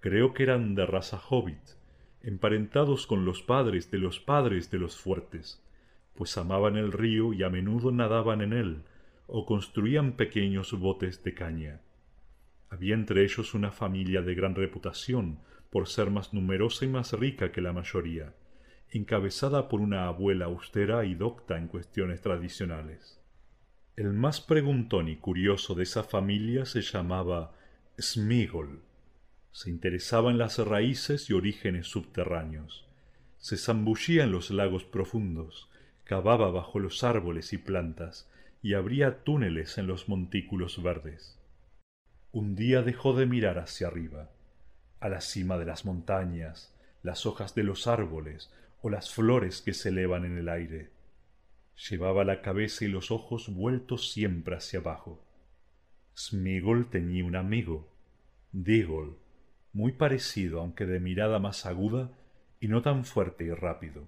[0.00, 1.62] Creo que eran de raza hobbit,
[2.22, 5.62] emparentados con los padres de los padres de los fuertes,
[6.14, 8.82] pues amaban el río y a menudo nadaban en él,
[9.26, 11.80] o construían pequeños botes de caña.
[12.68, 15.38] Había entre ellos una familia de gran reputación,
[15.70, 18.34] por ser más numerosa y más rica que la mayoría
[18.92, 23.18] encabezada por una abuela austera y docta en cuestiones tradicionales.
[23.96, 27.52] El más preguntón y curioso de esa familia se llamaba
[28.00, 28.80] Smigol.
[29.50, 32.86] Se interesaba en las raíces y orígenes subterráneos.
[33.38, 35.68] Se zambullía en los lagos profundos,
[36.04, 38.30] cavaba bajo los árboles y plantas,
[38.62, 41.38] y abría túneles en los montículos verdes.
[42.30, 44.30] Un día dejó de mirar hacia arriba,
[45.00, 48.50] a la cima de las montañas, las hojas de los árboles
[48.82, 50.90] o las flores que se elevan en el aire.
[51.88, 55.24] Llevaba la cabeza y los ojos vueltos siempre hacia abajo.
[56.16, 57.88] Smigol tenía un amigo,
[58.52, 59.16] Digol,
[59.72, 62.10] muy parecido aunque de mirada más aguda
[62.60, 64.06] y no tan fuerte y rápido.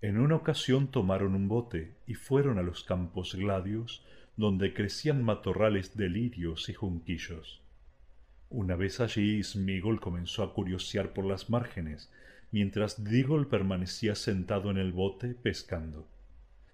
[0.00, 4.02] En una ocasión tomaron un bote y fueron a los campos gladios
[4.36, 7.60] donde crecían matorrales de lirios y junquillos.
[8.48, 12.10] Una vez allí Smigol comenzó a curiosear por las márgenes,
[12.52, 16.06] mientras Digol permanecía sentado en el bote pescando.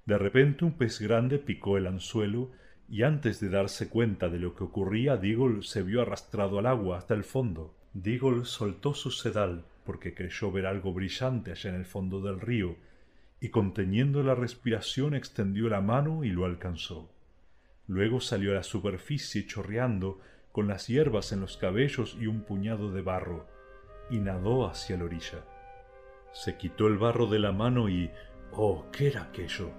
[0.06, 2.50] De repente un pez grande picó el anzuelo
[2.88, 6.98] y antes de darse cuenta de lo que ocurría, Digol se vio arrastrado al agua
[6.98, 7.74] hasta el fondo.
[7.92, 12.76] Digol soltó su sedal porque creyó ver algo brillante allá en el fondo del río
[13.40, 17.10] y conteniendo la respiración extendió la mano y lo alcanzó.
[17.86, 20.20] Luego salió a la superficie chorreando
[20.52, 23.46] con las hierbas en los cabellos y un puñado de barro
[24.10, 25.44] y nadó hacia la orilla.
[26.36, 28.10] Se quitó el barro de la mano y...
[28.52, 28.84] ¡Oh!
[28.92, 29.70] ¿Qué era aquello?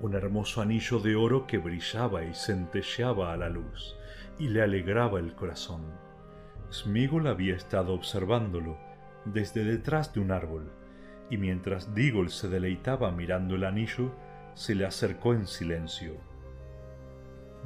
[0.00, 3.96] Un hermoso anillo de oro que brillaba y centelleaba a la luz
[4.38, 5.80] y le alegraba el corazón.
[6.70, 8.76] Smigol había estado observándolo
[9.24, 10.70] desde detrás de un árbol
[11.30, 14.12] y mientras Digol se deleitaba mirando el anillo,
[14.52, 16.16] se le acercó en silencio.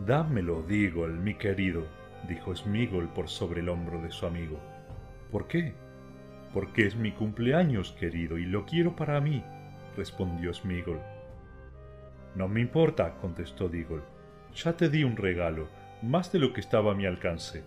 [0.06, 1.88] Dámelo, Digol, mi querido,
[2.28, 4.60] dijo Smigol por sobre el hombro de su amigo.
[5.32, 5.74] ¿Por qué?
[6.52, 9.42] Porque es mi cumpleaños, querido, y lo quiero para mí,
[9.96, 11.00] respondió Smigol.
[12.34, 14.02] No me importa, contestó Digol.
[14.54, 15.68] Ya te di un regalo,
[16.02, 17.64] más de lo que estaba a mi alcance.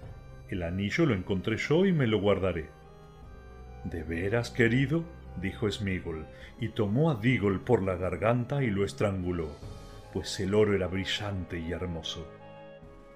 [0.49, 2.69] El anillo lo encontré yo y me lo guardaré.
[3.83, 5.03] ¿De veras, querido?
[5.41, 6.25] dijo Smigol,
[6.59, 9.49] y tomó a Digol por la garganta y lo estranguló,
[10.13, 12.27] pues el oro era brillante y hermoso.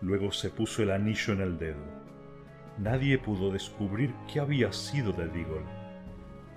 [0.01, 2.08] Luego se puso el anillo en el dedo.
[2.79, 5.65] Nadie pudo descubrir qué había sido de Digol.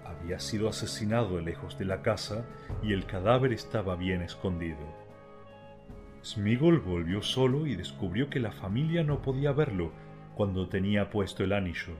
[0.04, 2.46] Había sido asesinado lejos de la casa
[2.80, 4.78] y el cadáver estaba bien escondido.
[6.24, 9.90] Smigol volvió solo y descubrió que la familia no podía verlo
[10.36, 11.96] cuando tenía puesto el anillo.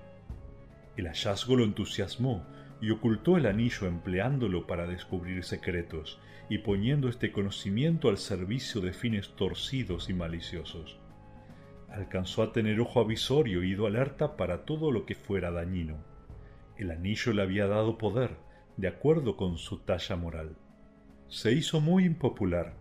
[0.97, 2.47] El hallazgo lo entusiasmó
[2.81, 8.93] y ocultó el anillo empleándolo para descubrir secretos y poniendo este conocimiento al servicio de
[8.93, 11.02] fines torcidos y maliciosos.
[11.93, 16.03] Alcanzó a tener ojo avisorio y ido alerta para todo lo que fuera dañino.
[16.79, 18.37] El anillo le había dado poder,
[18.79, 20.57] de acuerdo con su talla moral.
[21.29, 22.75] Se hizo muy impopular,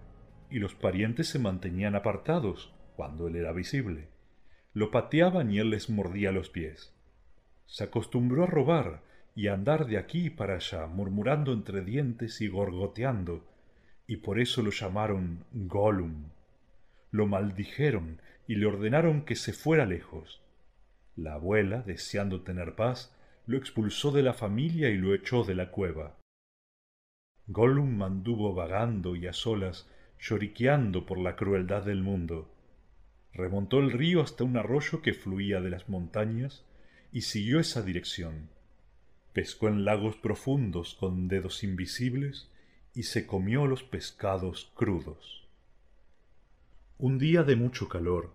[0.49, 4.07] y los parientes se mantenían apartados cuando él era visible.
[4.73, 6.95] Lo pateaban y él les mordía los pies.
[7.65, 9.01] Se acostumbró a robar,
[9.35, 13.45] y andar de aquí para allá, murmurando entre dientes y gorgoteando,
[14.07, 16.29] y por eso lo llamaron Gollum.
[17.11, 20.41] Lo maldijeron y le ordenaron que se fuera lejos.
[21.15, 23.15] La abuela, deseando tener paz,
[23.45, 26.17] lo expulsó de la familia y lo echó de la cueva.
[27.47, 29.89] Gollum manduvo vagando y a solas,
[30.19, 32.53] lloriqueando por la crueldad del mundo.
[33.33, 36.65] Remontó el río hasta un arroyo que fluía de las montañas
[37.11, 38.49] y siguió esa dirección
[39.33, 42.49] pescó en lagos profundos con dedos invisibles
[42.93, 45.40] y se comió los pescados crudos.
[47.01, 48.31] Un día de mucho calor,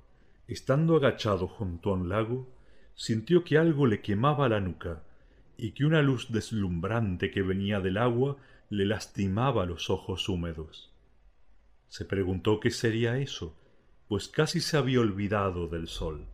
[0.48, 2.48] estando agachado junto a un lago,
[2.96, 5.04] sintió que algo le quemaba la nuca
[5.56, 8.38] y que una luz deslumbrante que venía del agua
[8.68, 10.90] le lastimaba los ojos húmedos.
[11.88, 13.54] Se preguntó qué sería eso,
[14.08, 16.26] pues casi se había olvidado del sol.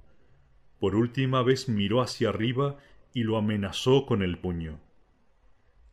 [0.81, 2.79] Por última vez miró hacia arriba
[3.13, 4.81] y lo amenazó con el puño.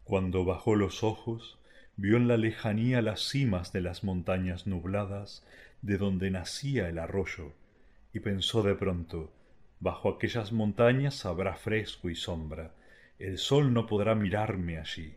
[0.06, 1.60] Cuando bajó los ojos,
[1.98, 5.44] vio en la lejanía las cimas de las montañas nubladas
[5.82, 7.54] de donde nacía el arroyo,
[8.14, 9.32] y pensó de pronto
[9.80, 12.74] bajo aquellas montañas habrá fresco y sombra,
[13.18, 15.16] el sol no podrá mirarme allí.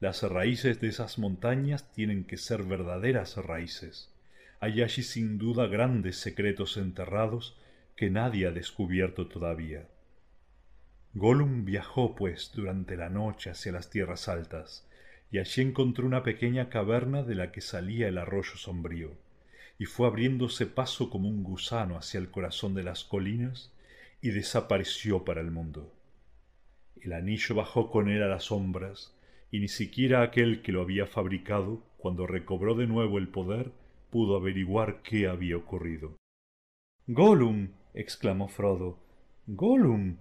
[0.00, 4.12] Las raíces de esas montañas tienen que ser verdaderas raíces.
[4.60, 7.58] Hay allí sin duda grandes secretos enterrados
[7.96, 9.88] que nadie ha descubierto todavía.
[11.14, 14.86] Gollum viajó, pues, durante la noche hacia las tierras altas,
[15.30, 19.16] y allí encontró una pequeña caverna de la que salía el arroyo sombrío,
[19.78, 23.72] y fue abriéndose paso como un gusano hacia el corazón de las colinas,
[24.22, 25.92] y desapareció para el mundo.
[26.96, 29.14] El anillo bajó con él a las sombras,
[29.50, 33.72] y ni siquiera aquel que lo había fabricado, cuando recobró de nuevo el poder,
[34.10, 36.16] pudo averiguar qué había ocurrido.
[37.06, 37.70] Gollum.
[37.94, 38.98] exclamó Frodo.
[39.46, 40.18] Gollum.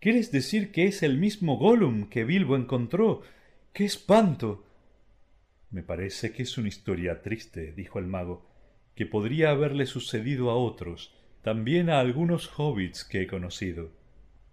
[0.00, 3.22] ¿Quieres decir que es el mismo Gollum que Bilbo encontró?
[3.72, 4.64] ¡Qué espanto!
[5.70, 8.53] Me parece que es una historia triste, dijo el mago,
[8.94, 13.90] que podría haberle sucedido a otros, también a algunos hobbits que he conocido.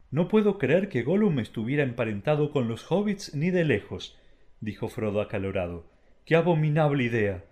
[0.09, 4.19] No puedo creer que Gollum estuviera emparentado con los hobbits ni de lejos,
[4.59, 5.85] dijo Frodo acalorado.
[6.25, 7.45] ¡Qué abominable idea!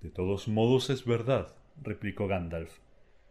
[0.00, 2.78] De todos modos es verdad, replicó Gandalf.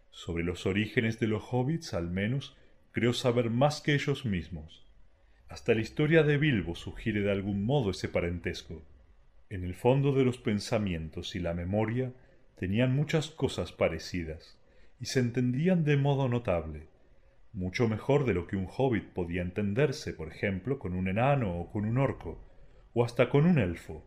[0.09, 2.57] Sobre los orígenes de los hobbits, al menos,
[2.91, 4.85] creo saber más que ellos mismos.
[5.47, 8.81] Hasta la historia de Bilbo sugiere de algún modo ese parentesco.
[9.49, 12.13] En el fondo de los pensamientos y la memoria
[12.61, 14.55] tenían muchas cosas parecidas,
[14.99, 16.89] y se entendían de modo notable,
[17.53, 21.71] mucho mejor de lo que un hobbit podía entenderse, por ejemplo, con un enano o
[21.71, 22.39] con un orco,
[22.93, 24.05] o hasta con un elfo.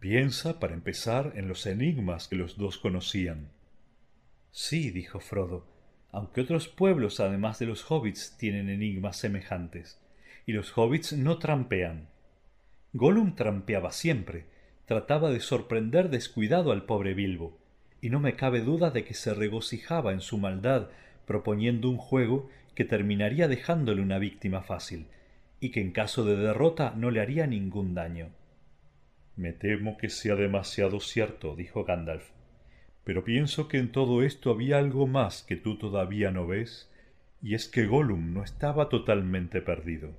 [0.00, 3.48] Piensa, para empezar, en los enigmas que los dos conocían.
[4.50, 5.66] Sí, dijo Frodo,
[6.12, 9.98] aunque otros pueblos, además de los hobbits, tienen enigmas semejantes,
[10.44, 12.10] y los hobbits no trampean.
[12.92, 14.44] Gollum trampeaba siempre,
[14.84, 17.57] trataba de sorprender descuidado al pobre Bilbo,
[18.00, 20.88] y no me cabe duda de que se regocijaba en su maldad
[21.26, 25.08] proponiendo un juego que terminaría dejándole una víctima fácil,
[25.60, 28.28] y que en caso de derrota no le haría ningún daño.
[29.36, 32.30] Me temo que sea demasiado cierto, dijo Gandalf,
[33.04, 36.90] pero pienso que en todo esto había algo más que tú todavía no ves,
[37.42, 40.12] y es que Gollum no estaba totalmente perdido.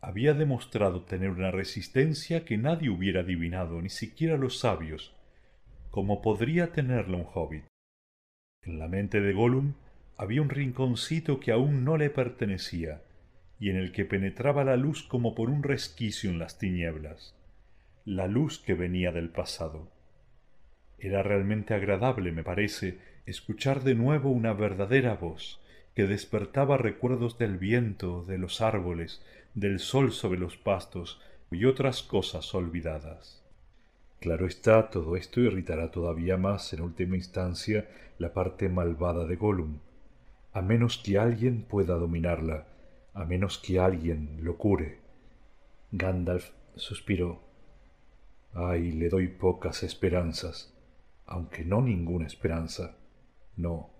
[0.00, 5.15] Había demostrado tener una resistencia que nadie hubiera adivinado, ni siquiera los sabios,
[5.96, 7.64] como podría tenerla un hobbit.
[8.60, 9.72] En la mente de Gollum
[10.18, 13.00] había un rinconcito que aún no le pertenecía,
[13.58, 17.34] y en el que penetraba la luz como por un resquicio en las tinieblas
[18.04, 19.90] la luz que venía del pasado.
[20.98, 25.62] Era realmente agradable, me parece, escuchar de nuevo una verdadera voz
[25.94, 29.24] que despertaba recuerdos del viento, de los árboles,
[29.54, 33.45] del sol sobre los pastos y otras cosas olvidadas.
[34.20, 37.88] Claro está, todo esto irritará todavía más en última instancia
[38.18, 39.78] la parte malvada de Gollum,
[40.52, 42.66] a menos que alguien pueda dominarla,
[43.12, 44.98] a menos que alguien lo cure.
[45.92, 47.42] Gandalf suspiró.
[48.54, 50.74] Ay, le doy pocas esperanzas,
[51.26, 52.96] aunque no ninguna esperanza.
[53.56, 53.90] No,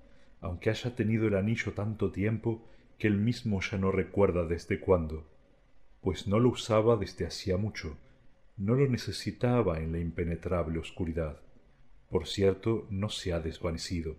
[0.40, 2.62] aunque haya tenido el anillo tanto tiempo
[2.98, 5.26] que él mismo ya no recuerda desde cuándo,
[6.00, 7.98] pues no lo usaba desde hacía mucho,
[8.56, 11.40] no lo necesitaba en la impenetrable oscuridad.
[12.10, 14.16] Por cierto, no se ha desvanecido.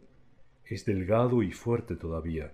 [0.66, 2.54] Es delgado y fuerte todavía,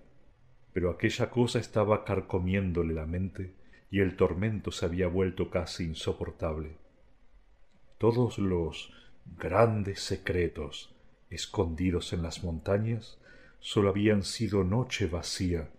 [0.72, 3.52] pero aquella cosa estaba carcomiéndole la mente
[3.90, 6.84] y el tormento se había vuelto casi insoportable
[8.04, 8.92] todos los
[9.38, 10.94] grandes secretos
[11.30, 13.18] escondidos en las montañas
[13.60, 15.70] sólo habían sido noche vacía,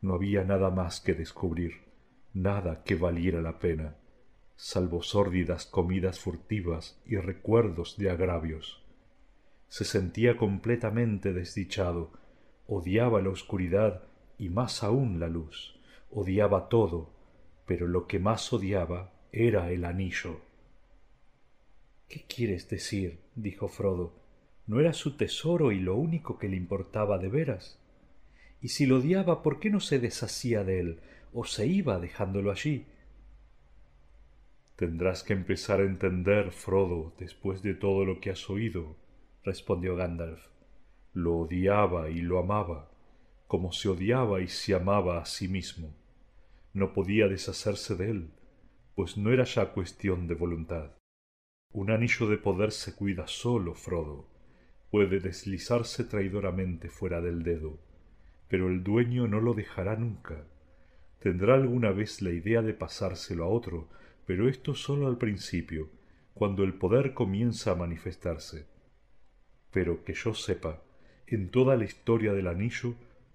[0.00, 1.80] no había nada más que descubrir,
[2.34, 3.96] nada que valiera la pena,
[4.56, 8.82] salvo sórdidas comidas furtivas y recuerdos de agravios.
[9.68, 12.12] Se sentía completamente desdichado,
[12.66, 14.04] odiaba la oscuridad
[14.38, 15.78] y más aún la luz,
[16.10, 17.10] odiaba todo,
[17.66, 20.40] pero lo que más odiaba era el anillo.
[22.08, 23.18] ¿Qué quieres decir?
[23.34, 24.14] dijo Frodo.
[24.66, 27.78] ¿No era su tesoro y lo único que le importaba de veras?
[28.60, 31.00] Y si lo odiaba, ¿por qué no se deshacía de él
[31.32, 32.86] o se iba dejándolo allí?
[34.76, 38.96] Tendrás que empezar a entender, Frodo, después de todo lo que has oído,
[39.42, 40.44] respondió Gandalf.
[41.14, 42.90] Lo odiaba y lo amaba,
[43.46, 45.94] como se odiaba y se amaba a sí mismo.
[46.74, 48.30] No podía deshacerse de él,
[48.94, 50.90] pues no era ya cuestión de voluntad.
[51.72, 54.28] Un anillo de poder se cuida solo, Frodo.
[54.90, 57.78] Puede deslizarse traidoramente fuera del dedo,
[58.48, 60.44] pero el dueño no lo dejará nunca.
[61.18, 63.88] Tendrá alguna vez la idea de pasárselo a otro,
[64.26, 65.88] pero esto solo al principio,
[66.34, 68.66] cuando el poder comienza a manifestarse.
[69.70, 70.82] Pero que yo sepa,
[71.26, 72.94] en toda la historia del anillo,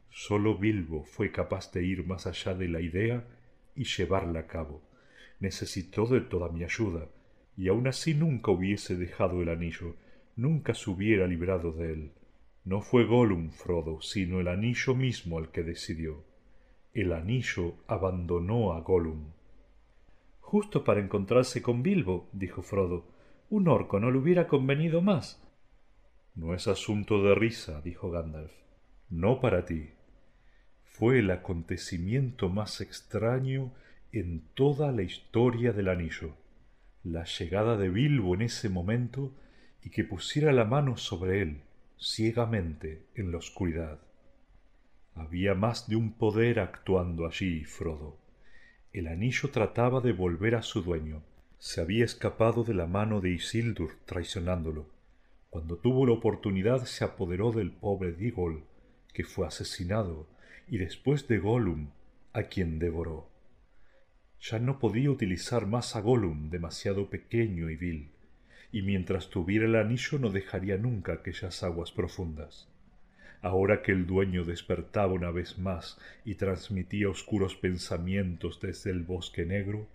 [0.09, 3.25] sólo Bilbo fue capaz de ir más allá de la idea
[3.75, 4.81] y llevarla a cabo.
[5.39, 7.07] Necesitó de toda mi ayuda,
[7.57, 9.95] y aun así nunca hubiese dejado el anillo,
[10.35, 12.11] nunca se hubiera librado de él.
[12.63, 16.23] No fue Gollum, Frodo, sino el anillo mismo el que decidió.
[16.93, 19.31] El anillo abandonó a Gollum.
[20.51, 23.05] Justo para encontrarse con Bilbo, dijo Frodo.
[23.49, 25.41] Un orco no le hubiera convenido más.
[26.35, 28.51] No es asunto de risa, dijo Gandalf.
[29.09, 29.91] No para ti.
[30.83, 33.71] Fue el acontecimiento más extraño
[34.11, 36.35] en toda la historia del anillo
[37.03, 39.33] la llegada de Bilbo en ese momento
[39.81, 41.61] y que pusiera la mano sobre él
[41.97, 44.01] ciegamente en la oscuridad.
[45.15, 48.20] Había más de un poder actuando allí, Frodo.
[48.93, 51.23] El anillo trataba de volver a su dueño.
[51.59, 54.85] Se había escapado de la mano de Isildur traicionándolo.
[55.49, 58.63] Cuando tuvo la oportunidad se apoderó del pobre Digol,
[59.13, 60.27] que fue asesinado,
[60.67, 61.91] y después de Gollum,
[62.33, 63.29] a quien devoró.
[64.41, 68.09] Ya no podía utilizar más a Gollum, demasiado pequeño y vil,
[68.73, 72.67] y mientras tuviera el anillo no dejaría nunca aquellas aguas profundas.
[73.41, 79.45] Ahora que el dueño despertaba una vez más y transmitía oscuros pensamientos desde el bosque
[79.45, 79.87] negro,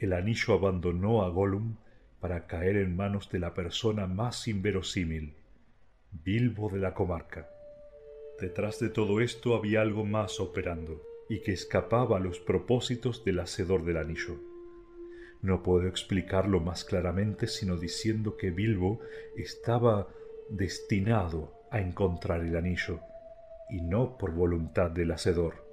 [0.00, 1.76] el anillo abandonó a Gollum
[2.20, 5.34] para caer en manos de la persona más inverosímil,
[6.10, 7.48] Bilbo de la comarca.
[8.40, 13.40] Detrás de todo esto había algo más operando, y que escapaba a los propósitos del
[13.40, 14.40] hacedor del anillo.
[15.42, 19.00] No puedo explicarlo más claramente sino diciendo que Bilbo
[19.36, 20.08] estaba
[20.48, 23.00] destinado a encontrar el anillo,
[23.70, 25.66] y no por voluntad del hacedor.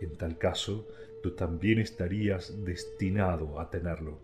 [0.00, 0.88] En tal caso,
[1.22, 4.18] tú también estarías destinado a tenerlo.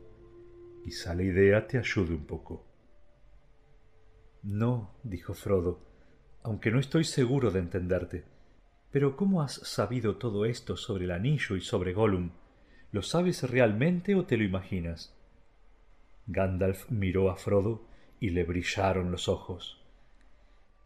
[0.84, 2.64] Quizá la idea te ayude un poco.
[4.42, 5.80] No, dijo Frodo,
[6.42, 8.24] aunque no estoy seguro de entenderte.
[8.90, 12.30] Pero ¿cómo has sabido todo esto sobre el anillo y sobre Gollum?
[12.90, 15.14] ¿Lo sabes realmente o te lo imaginas?
[16.26, 17.86] Gandalf miró a Frodo
[18.18, 19.77] y le brillaron los ojos.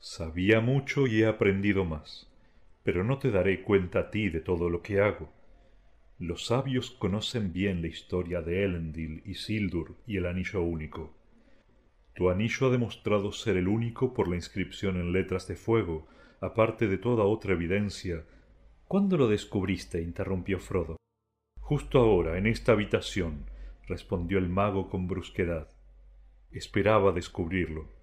[0.05, 2.29] Sabía mucho y he aprendido más,
[2.83, 5.31] pero no te daré cuenta a ti de todo lo que hago.
[6.19, 11.15] Los sabios conocen bien la historia de Elendil y Sildur y el Anillo Único.
[12.17, 16.09] Tu anillo ha demostrado ser el único por la inscripción en letras de fuego,
[16.41, 18.25] aparte de toda otra evidencia.
[18.89, 20.03] ¿Cuándo lo descubriste?
[20.03, 20.97] interrumpió Frodo.
[21.61, 23.45] Justo ahora, en esta habitación,
[23.87, 25.69] respondió el mago con brusquedad.
[26.51, 28.02] Esperaba descubrirlo.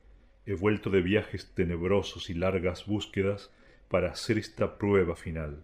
[0.49, 3.51] He vuelto de viajes tenebrosos y largas búsquedas
[3.87, 5.63] para hacer esta prueba final.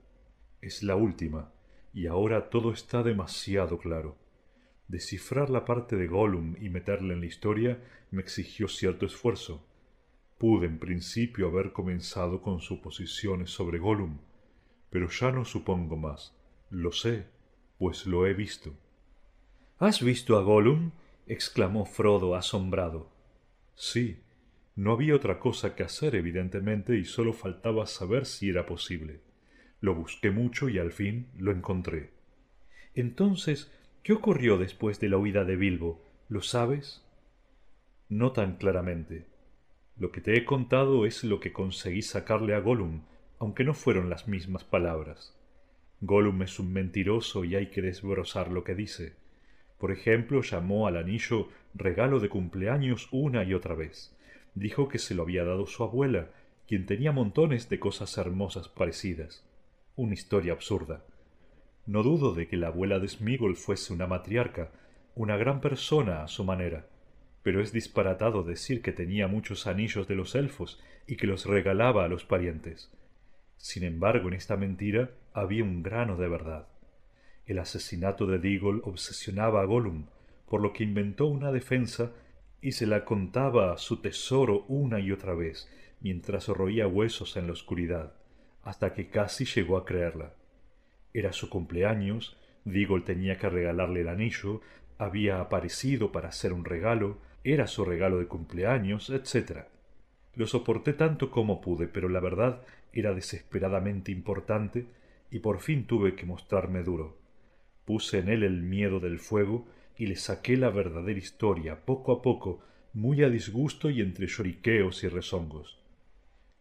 [0.62, 1.52] Es la última,
[1.92, 4.16] y ahora todo está demasiado claro.
[4.88, 7.82] Descifrar la parte de Gollum y meterla en la historia
[8.12, 9.66] me exigió cierto esfuerzo.
[10.38, 14.20] Pude en principio haber comenzado con suposiciones sobre Gollum,
[14.92, 16.38] pero ya no supongo más.
[16.70, 17.26] Lo sé,
[17.80, 18.72] pues lo he visto.
[19.80, 20.92] ¿Has visto a Gollum?
[21.26, 23.10] exclamó Frodo asombrado.
[23.74, 24.20] Sí,
[24.76, 29.22] no había otra cosa que hacer, evidentemente, y solo faltaba saber si era posible.
[29.80, 32.12] Lo busqué mucho y al fin lo encontré.
[32.94, 33.72] Entonces,
[34.04, 36.04] ¿qué ocurrió después de la huida de Bilbo?
[36.28, 37.06] ¿Lo sabes?
[38.10, 39.26] No tan claramente.
[39.98, 43.04] Lo que te he contado es lo que conseguí sacarle a Gollum,
[43.40, 45.34] aunque no fueron las mismas palabras.
[46.02, 49.16] Gollum es un mentiroso y hay que desbrozar lo que dice.
[49.78, 54.16] Por ejemplo, llamó al anillo regalo de cumpleaños una y otra vez.
[54.56, 56.30] Dijo que se lo había dado su abuela,
[56.68, 59.43] quien tenía montones de cosas hermosas parecidas.
[59.95, 61.03] Una historia absurda.
[61.86, 64.72] No dudo de que la abuela de Smigol fuese una matriarca,
[65.14, 66.88] una gran persona a su manera,
[67.43, 72.06] pero es disparatado decir que tenía muchos anillos de los elfos y que los regalaba
[72.06, 72.91] a los parientes.
[73.58, 76.68] Sin embargo, en esta mentira había un grano de verdad.
[77.45, 80.06] El asesinato de Deagle obsesionaba a Gollum,
[80.49, 82.14] por lo que inventó una defensa
[82.62, 85.70] y se la contaba su tesoro una y otra vez,
[86.01, 88.14] mientras roía huesos en la oscuridad,
[88.64, 90.34] hasta que casi llegó a creerla.
[91.14, 94.62] Era su cumpleaños, Deagle tenía que regalarle el anillo,
[94.97, 99.66] había aparecido para hacer un regalo, era su regalo de cumpleaños, etc.
[100.34, 104.86] Lo soporté tanto como pude, pero la verdad era desesperadamente importante
[105.30, 107.18] y por fin tuve que mostrarme duro.
[107.86, 109.68] Puse en él el miedo del fuego
[109.98, 112.62] y le saqué la verdadera historia poco a poco,
[112.93, 115.78] muy a disgusto y entre lloriqueos y rezongos.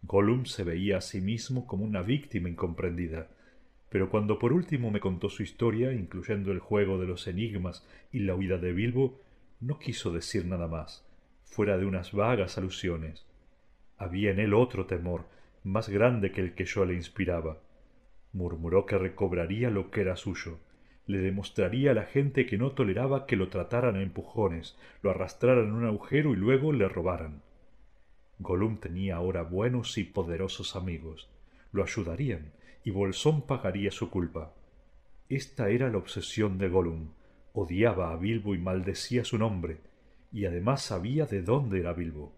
[0.02, 3.28] Gollum se veía a sí mismo como una víctima incomprendida,
[3.88, 8.20] pero cuando por último me contó su historia, incluyendo el juego de los enigmas y
[8.20, 9.20] la huida de Bilbo,
[9.60, 11.06] no quiso decir nada más,
[11.44, 13.24] fuera de unas vagas alusiones.
[13.96, 15.26] Había en él otro temor,
[15.62, 17.60] más grande que el que yo le inspiraba.
[18.32, 20.58] Murmuró que recobraría lo que era suyo,
[21.06, 25.66] le demostraría a la gente que no toleraba que lo trataran a empujones, lo arrastraran
[25.66, 27.42] en un agujero y luego le robaran.
[28.38, 31.28] Gollum tenía ahora buenos y poderosos amigos.
[31.72, 32.52] Lo ayudarían,
[32.84, 34.52] y Bolsón pagaría su culpa.
[35.28, 37.10] Esta era la obsesión de Gollum.
[37.52, 39.78] Odiaba a Bilbo y maldecía su nombre,
[40.32, 42.32] y además sabía de dónde era Bilbo.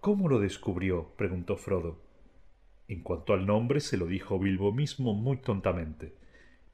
[0.00, 1.12] ¿Cómo lo descubrió?
[1.16, 2.00] preguntó Frodo.
[2.86, 6.14] En cuanto al nombre, se lo dijo Bilbo mismo muy tontamente.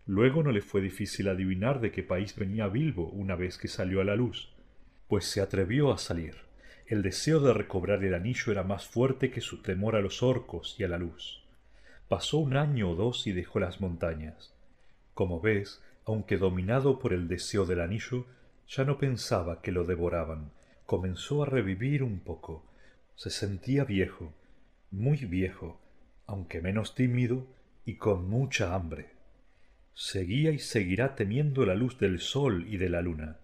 [0.06, 4.00] Luego no le fue difícil adivinar de qué país venía Bilbo una vez que salió
[4.00, 4.52] a la luz,
[5.08, 6.34] pues se atrevió a salir.
[6.86, 10.76] El deseo de recobrar el anillo era más fuerte que su temor a los orcos
[10.78, 11.42] y a la luz.
[12.08, 14.54] Pasó un año o dos y dejó las montañas.
[15.14, 18.26] Como ves, aunque dominado por el deseo del anillo,
[18.68, 20.50] ya no pensaba que lo devoraban.
[20.84, 22.62] Comenzó a revivir un poco.
[23.16, 24.34] Se sentía viejo,
[24.90, 25.80] muy viejo,
[26.26, 27.46] aunque menos tímido
[27.86, 29.10] y con mucha hambre.
[29.94, 33.38] Seguía y seguirá temiendo la luz del sol y de la luna,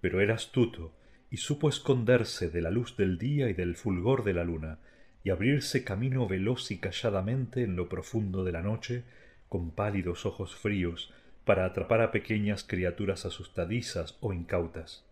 [0.00, 0.92] pero era astuto
[1.30, 4.78] y supo esconderse de la luz del día y del fulgor de la luna,
[5.22, 9.02] y abrirse camino veloz y calladamente en lo profundo de la noche,
[9.48, 11.12] con pálidos ojos fríos,
[11.44, 15.04] para atrapar a pequeñas criaturas asustadizas o incautas.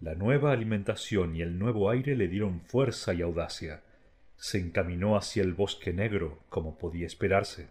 [0.00, 3.82] La nueva alimentación y el nuevo aire le dieron fuerza y audacia.
[4.36, 7.68] Se encaminó hacia el bosque negro, como podía esperarse.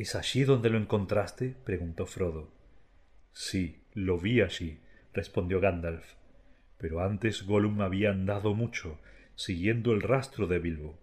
[0.00, 1.54] ¿Es allí donde lo encontraste?
[1.62, 2.50] preguntó Frodo.
[3.34, 4.78] Sí, lo vi allí,
[5.12, 6.14] respondió Gandalf.
[6.78, 8.98] Pero antes Gollum había andado mucho,
[9.34, 10.98] siguiendo el rastro de Bilbo.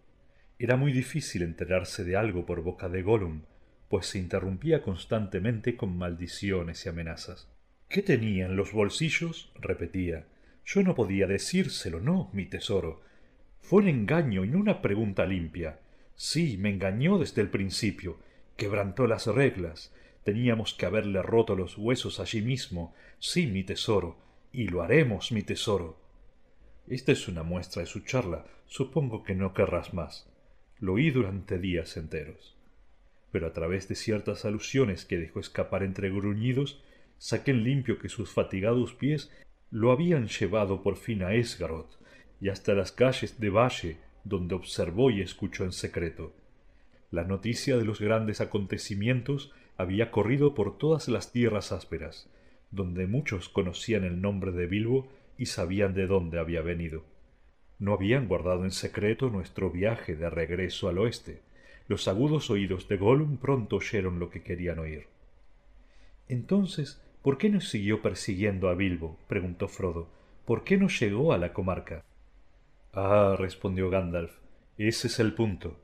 [0.57, 3.43] Era muy difícil enterarse de algo por boca de Gollum,
[3.87, 7.47] pues se interrumpía constantemente con maldiciones y amenazas.
[7.89, 9.51] ¿Qué tenía en los bolsillos?
[9.61, 10.25] repetía.
[10.65, 13.03] Yo no podía decírselo, no, mi tesoro.
[13.61, 15.81] Fue un engaño y no una pregunta limpia.
[16.15, 18.25] Sí, me engañó desde el principio.
[18.57, 19.93] Quebrantó las reglas.
[20.23, 22.93] Teníamos que haberle roto los huesos allí mismo.
[23.19, 24.17] Sí, mi tesoro.
[24.51, 25.97] Y lo haremos, mi tesoro.
[26.87, 28.45] Esta es una muestra de su charla.
[28.65, 30.27] Supongo que no querrás más.
[30.79, 32.57] Lo oí durante días enteros.
[33.31, 36.83] Pero a través de ciertas alusiones que dejó escapar entre gruñidos,
[37.19, 39.31] saqué en limpio que sus fatigados pies
[39.69, 41.97] lo habían llevado por fin a Esgaroth
[42.39, 46.33] y hasta las calles de Valle, donde observó y escuchó en secreto.
[47.11, 52.29] La noticia de los grandes acontecimientos había corrido por todas las tierras ásperas,
[52.71, 57.03] donde muchos conocían el nombre de Bilbo y sabían de dónde había venido.
[57.79, 61.41] No habían guardado en secreto nuestro viaje de regreso al oeste.
[61.87, 65.05] Los agudos oídos de Gollum pronto oyeron lo que querían oír.
[66.27, 69.17] Entonces, ¿Por qué no siguió persiguiendo a Bilbo?
[69.27, 70.07] preguntó Frodo.
[70.45, 72.05] ¿Por qué no llegó a la comarca?
[72.93, 74.31] Ah, respondió Gandalf,
[74.77, 75.77] ese es el punto.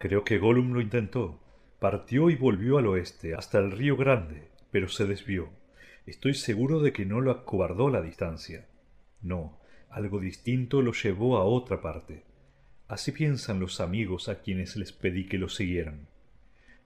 [0.00, 1.38] Creo que Gollum lo intentó.
[1.78, 5.50] Partió y volvió al oeste, hasta el río Grande, pero se desvió.
[6.06, 8.66] Estoy seguro de que no lo acobardó la distancia.
[9.20, 12.24] No, algo distinto lo llevó a otra parte.
[12.88, 16.08] Así piensan los amigos a quienes les pedí que lo siguieran.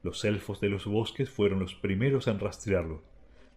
[0.02, 3.04] Los elfos de los bosques fueron los primeros en rastrearlo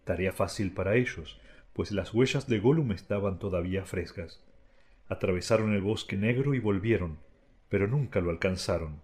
[0.04, 1.40] Tarea fácil para ellos,
[1.72, 4.40] pues las huellas de Gollum estaban todavía frescas.
[5.08, 7.18] Atravesaron el bosque negro y volvieron,
[7.68, 9.02] pero nunca lo alcanzaron.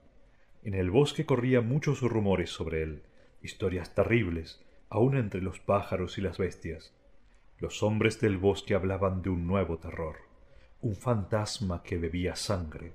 [0.64, 3.02] En el bosque corrían muchos rumores sobre él,
[3.42, 6.94] historias terribles, aun entre los pájaros y las bestias.
[7.58, 10.16] Los hombres del bosque hablaban de un nuevo terror,
[10.80, 12.92] un fantasma que bebía sangre,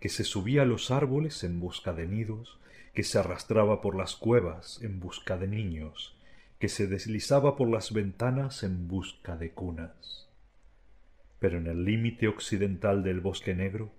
[0.00, 2.58] que se subía a los árboles en busca de nidos,
[2.94, 6.16] que se arrastraba por las cuevas en busca de niños,
[6.58, 10.26] que se deslizaba por las ventanas en busca de cunas.
[11.38, 13.90] Pero en el límite occidental del bosque negro,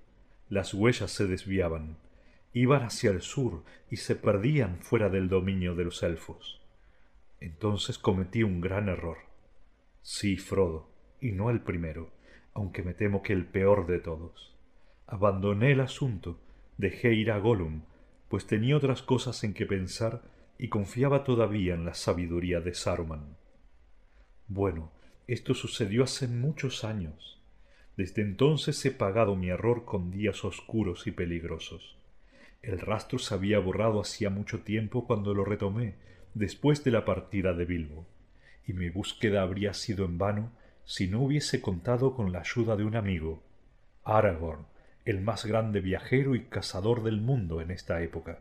[0.49, 1.97] las huellas se desviaban,
[2.53, 6.61] iban hacia el sur y se perdían fuera del dominio de los elfos.
[7.39, 9.17] Entonces cometí un gran error.
[10.01, 10.89] Sí, Frodo,
[11.19, 12.11] y no el primero,
[12.53, 14.55] aunque me temo que el peor de todos.
[15.07, 16.39] Abandoné el asunto,
[16.77, 17.83] dejé ir a Gollum,
[18.29, 20.21] pues tenía otras cosas en que pensar
[20.57, 23.35] y confiaba todavía en la sabiduría de Saruman.
[24.47, 24.91] Bueno,
[25.27, 27.41] esto sucedió hace muchos años.
[27.97, 31.97] Desde entonces he pagado mi error con días oscuros y peligrosos.
[32.61, 35.95] El rastro se había borrado hacía mucho tiempo cuando lo retomé,
[36.33, 38.05] después de la partida de Bilbo,
[38.65, 40.51] y mi búsqueda habría sido en vano
[40.85, 43.43] si no hubiese contado con la ayuda de un amigo,
[44.03, 44.65] Aragorn,
[45.05, 48.39] el más grande viajero y cazador del mundo en esta época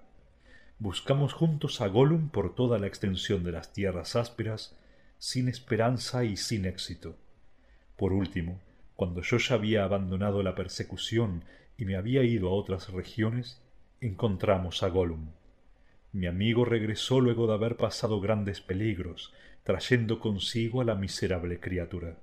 [0.81, 4.75] buscamos juntos a Gollum por toda la extensión de las tierras ásperas,
[5.19, 7.17] sin esperanza y sin éxito.
[7.97, 8.59] Por último,
[8.97, 11.45] cuando yo ya había abandonado la persecución
[11.77, 13.61] y me había ido a otras regiones,
[14.03, 15.33] encontramos a Gollum.
[16.13, 22.17] Mi amigo regresó luego de haber pasado grandes peligros, trayendo consigo a la miserable criatura.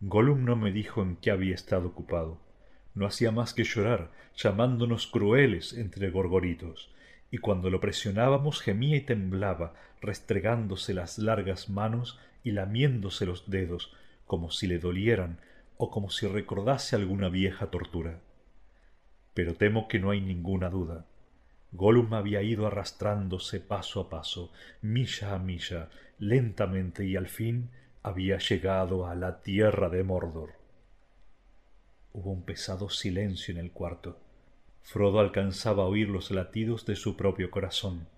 [0.00, 2.40] Gollum no me dijo en qué había estado ocupado.
[2.94, 6.94] No hacía más que llorar, llamándonos crueles entre gorgoritos,
[7.32, 13.92] y cuando lo presionábamos gemía y temblaba, restregándose las largas manos y lamiéndose los dedos,
[14.26, 15.40] como si le dolieran
[15.76, 18.20] o como si recordase alguna vieja tortura.
[19.34, 21.06] Pero temo que no hay ninguna duda.
[21.72, 27.70] Gollum había ido arrastrándose paso a paso, milla a milla, lentamente y al fin
[28.02, 30.52] había llegado a la tierra de Mordor.
[32.12, 34.18] Hubo un pesado silencio en el cuarto.
[34.82, 38.08] Frodo alcanzaba a oír los latidos de su propio corazón.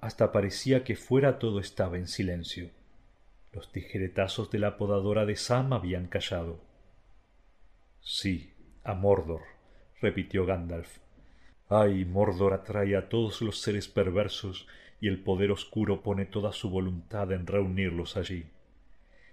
[0.00, 2.70] Hasta parecía que fuera todo estaba en silencio.
[3.52, 6.58] Los tijeretazos de la podadora de Sam habían callado.
[8.00, 9.42] Sí, a Mordor,
[10.02, 10.98] repitió Gandalf.
[11.68, 14.66] Ay, Mordor atrae a todos los seres perversos
[15.00, 18.44] y el poder oscuro pone toda su voluntad en reunirlos allí.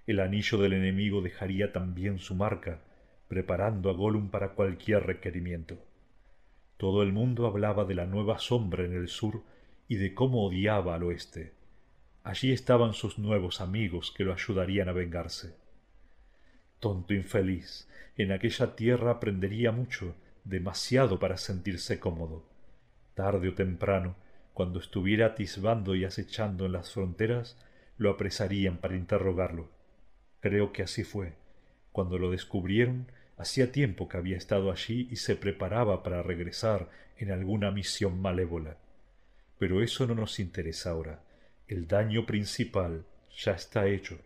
[0.08, 2.80] El anillo del enemigo dejaría también su marca,
[3.28, 5.78] preparando a Gollum para cualquier requerimiento.
[6.78, 9.44] Todo el mundo hablaba de la nueva sombra en el sur
[9.88, 11.52] y de cómo odiaba al oeste.
[12.24, 15.56] Allí estaban sus nuevos amigos que lo ayudarían a vengarse.
[16.80, 22.44] Tonto infeliz, en aquella tierra aprendería mucho, demasiado para sentirse cómodo.
[23.14, 24.16] Tarde o temprano,
[24.54, 27.58] cuando estuviera atisbando y acechando en las fronteras,
[27.98, 29.70] lo apresarían para interrogarlo.
[30.40, 31.34] Creo que así fue.
[31.92, 37.32] Cuando lo descubrieron, hacía tiempo que había estado allí y se preparaba para regresar en
[37.32, 38.78] alguna misión malévola.
[39.58, 41.22] Pero eso no nos interesa ahora.
[41.68, 43.06] El daño principal
[43.38, 44.20] ya está hecho.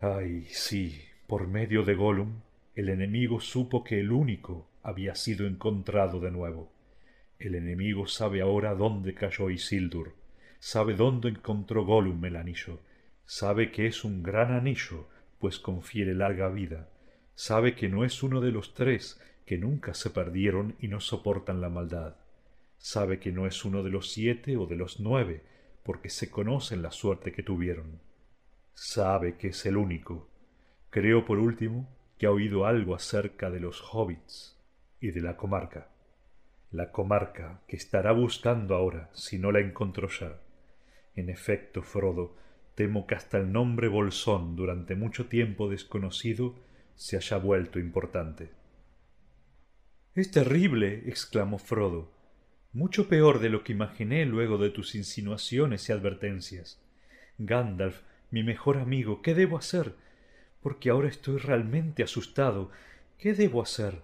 [0.00, 2.40] Ay, sí, por medio de Gollum,
[2.74, 6.72] el enemigo supo que el único había sido encontrado de nuevo.
[7.38, 10.14] El enemigo sabe ahora dónde cayó Isildur,
[10.58, 12.80] sabe dónde encontró Gollum el anillo,
[13.24, 15.08] sabe que es un gran anillo,
[15.38, 16.88] pues confiere larga vida,
[17.34, 21.60] sabe que no es uno de los tres que nunca se perdieron y no soportan
[21.60, 22.16] la maldad,
[22.78, 25.42] sabe que no es uno de los siete o de los nueve,
[25.82, 28.00] porque se conocen la suerte que tuvieron.
[28.74, 30.28] Sabe que es el único.
[30.90, 34.51] Creo por último que ha oído algo acerca de los hobbits
[35.02, 35.88] y de la comarca.
[36.70, 40.40] La comarca que estará buscando ahora, si no la encontró ya.
[41.14, 42.36] En efecto, Frodo,
[42.76, 46.54] temo que hasta el nombre Bolsón, durante mucho tiempo desconocido,
[46.94, 48.52] se haya vuelto importante.
[50.14, 52.12] Es terrible, exclamó Frodo,
[52.72, 56.80] mucho peor de lo que imaginé luego de tus insinuaciones y advertencias.
[57.38, 59.94] Gandalf, mi mejor amigo, ¿qué debo hacer?
[60.62, 62.70] Porque ahora estoy realmente asustado.
[63.18, 64.00] ¿Qué debo hacer?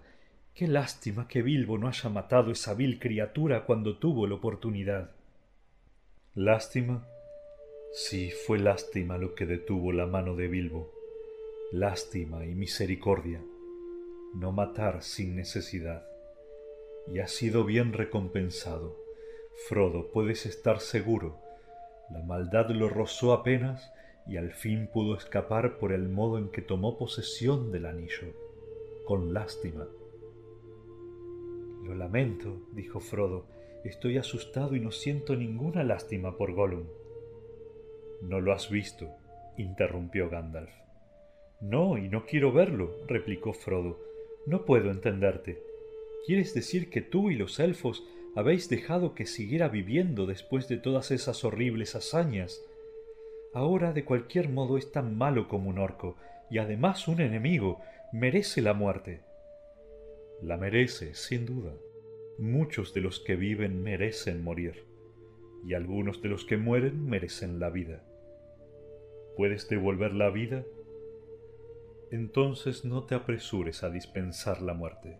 [0.59, 5.09] Qué lástima que Bilbo no haya matado esa vil criatura cuando tuvo la oportunidad.
[6.35, 7.07] Lástima.
[7.93, 10.91] Sí, fue lástima lo que detuvo la mano de Bilbo.
[11.71, 13.41] Lástima y misericordia.
[14.35, 16.05] No matar sin necesidad.
[17.07, 18.97] Y ha sido bien recompensado.
[19.69, 21.37] Frodo, puedes estar seguro.
[22.11, 23.93] La maldad lo rozó apenas
[24.27, 28.33] y al fin pudo escapar por el modo en que tomó posesión del anillo,
[29.05, 29.87] con lástima.
[31.89, 33.47] Lo lamento, dijo Frodo,
[33.83, 36.83] estoy asustado y no siento ninguna lástima por Gollum.
[38.21, 39.09] No lo has visto,
[39.57, 40.69] interrumpió Gandalf.
[41.61, 43.97] No, y no quiero verlo, replicó Frodo.
[44.45, 45.63] No puedo entenderte.
[46.27, 48.03] ¿Quieres decir que tú y los elfos
[48.35, 52.63] habéis dejado que siguiera viviendo después de todas esas horribles hazañas?
[53.51, 56.17] Ahora de cualquier modo es tan malo como un orco,
[56.51, 57.81] y además un enemigo,
[58.13, 59.21] merece la muerte.
[60.41, 61.73] La merece, sin duda.
[62.37, 64.85] Muchos de los que viven merecen morir,
[65.65, 68.05] y algunos de los que mueren merecen la vida.
[69.35, 70.63] ¿Puedes devolver la vida?
[72.09, 75.19] Entonces no te apresures a dispensar la muerte,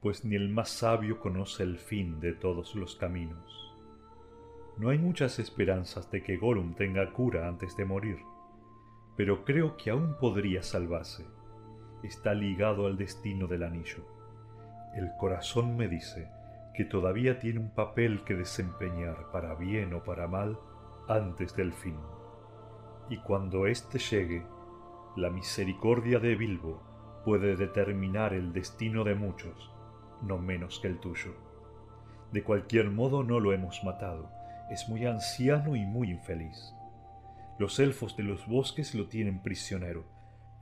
[0.00, 3.72] pues ni el más sabio conoce el fin de todos los caminos.
[4.76, 8.18] No hay muchas esperanzas de que Gollum tenga cura antes de morir,
[9.16, 11.24] pero creo que aún podría salvarse.
[12.02, 14.04] Está ligado al destino del anillo
[14.94, 16.28] el corazón me dice
[16.74, 20.58] que todavía tiene un papel que desempeñar para bien o para mal
[21.08, 21.96] antes del fin.
[23.08, 24.46] Y cuando éste llegue,
[25.16, 26.82] la misericordia de Bilbo
[27.24, 29.70] puede determinar el destino de muchos,
[30.22, 31.34] no menos que el tuyo.
[32.32, 34.30] De cualquier modo no lo hemos matado,
[34.70, 36.74] es muy anciano y muy infeliz.
[37.58, 40.04] Los elfos de los bosques lo tienen prisionero,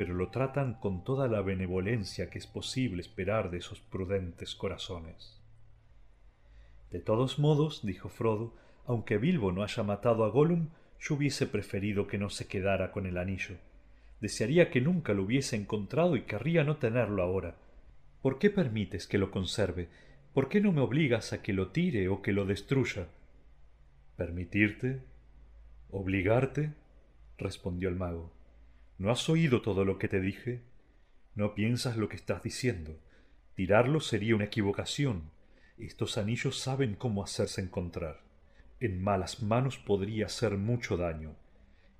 [0.00, 5.38] pero lo tratan con toda la benevolencia que es posible esperar de esos prudentes corazones.
[6.90, 8.54] De todos modos, dijo Frodo,
[8.86, 13.04] aunque Bilbo no haya matado a Gollum, yo hubiese preferido que no se quedara con
[13.04, 13.58] el anillo.
[14.22, 17.56] Desearía que nunca lo hubiese encontrado y querría no tenerlo ahora.
[18.22, 19.90] ¿Por qué permites que lo conserve?
[20.32, 23.08] ¿Por qué no me obligas a que lo tire o que lo destruya?
[24.16, 25.02] ¿Permitirte?
[25.90, 26.72] ¿Obligarte?
[27.36, 28.39] respondió el mago.
[29.00, 30.60] ¿No has oído todo lo que te dije?
[31.34, 32.98] No piensas lo que estás diciendo.
[33.54, 35.30] Tirarlo sería una equivocación.
[35.78, 38.20] Estos anillos saben cómo hacerse encontrar.
[38.78, 41.34] En malas manos podría hacer mucho daño.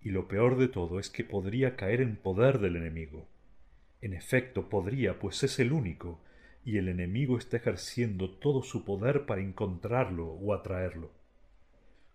[0.03, 3.26] Y lo peor de todo es que podría caer en poder del enemigo.
[4.03, 6.20] En efecto, podría, pues es el único,
[6.66, 11.11] y el enemigo está ejerciendo todo su poder para encontrarlo o atraerlo.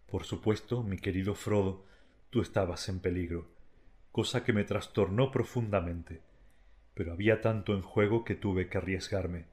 [0.05, 1.83] Por supuesto, mi querido Frodo,
[2.29, 3.54] tú estabas en peligro
[4.16, 6.22] cosa que me trastornó profundamente,
[6.93, 9.43] pero había tanto en juego que tuve que arriesgarme.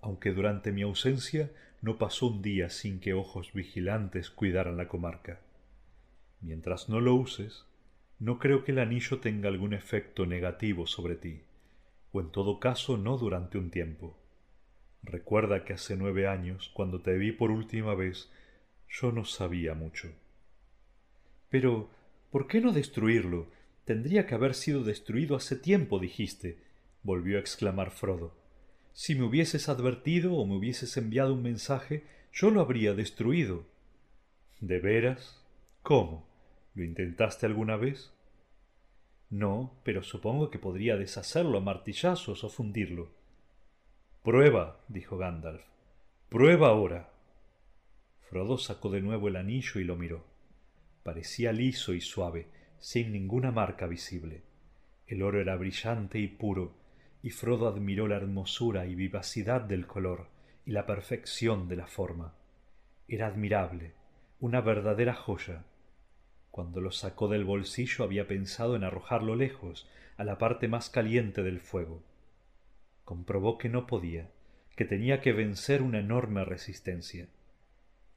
[0.00, 1.50] Aunque durante mi ausencia
[1.82, 5.40] no pasó un día sin que ojos vigilantes cuidaran la comarca.
[6.40, 7.64] Mientras no lo uses,
[8.20, 11.42] no creo que el anillo tenga algún efecto negativo sobre ti,
[12.12, 14.16] o en todo caso no durante un tiempo.
[15.02, 18.30] Recuerda que hace nueve años, cuando te vi por última vez,
[18.88, 20.12] yo no sabía mucho.
[21.48, 21.90] Pero,
[22.30, 23.58] ¿por qué no destruirlo?
[23.84, 26.58] Tendría que haber sido destruido hace tiempo, dijiste,
[27.02, 28.34] volvió a exclamar Frodo.
[28.92, 33.64] Si me hubieses advertido o me hubieses enviado un mensaje, yo lo habría destruido.
[34.60, 35.42] ¿De veras?
[35.82, 36.26] ¿Cómo?
[36.74, 38.12] ¿Lo intentaste alguna vez?
[39.30, 43.10] No, pero supongo que podría deshacerlo a martillazos o fundirlo.
[44.22, 45.62] Prueba, dijo Gandalf.
[46.28, 47.10] Prueba ahora.
[48.28, 50.24] Frodo sacó de nuevo el anillo y lo miró.
[51.02, 52.48] Parecía liso y suave,
[52.80, 54.42] sin ninguna marca visible.
[55.06, 56.74] El oro era brillante y puro,
[57.22, 60.28] y Frodo admiró la hermosura y vivacidad del color
[60.64, 62.34] y la perfección de la forma.
[63.06, 63.92] Era admirable,
[64.40, 65.64] una verdadera joya.
[66.50, 71.42] Cuando lo sacó del bolsillo había pensado en arrojarlo lejos, a la parte más caliente
[71.42, 72.02] del fuego.
[73.04, 74.30] Comprobó que no podía,
[74.76, 77.28] que tenía que vencer una enorme resistencia.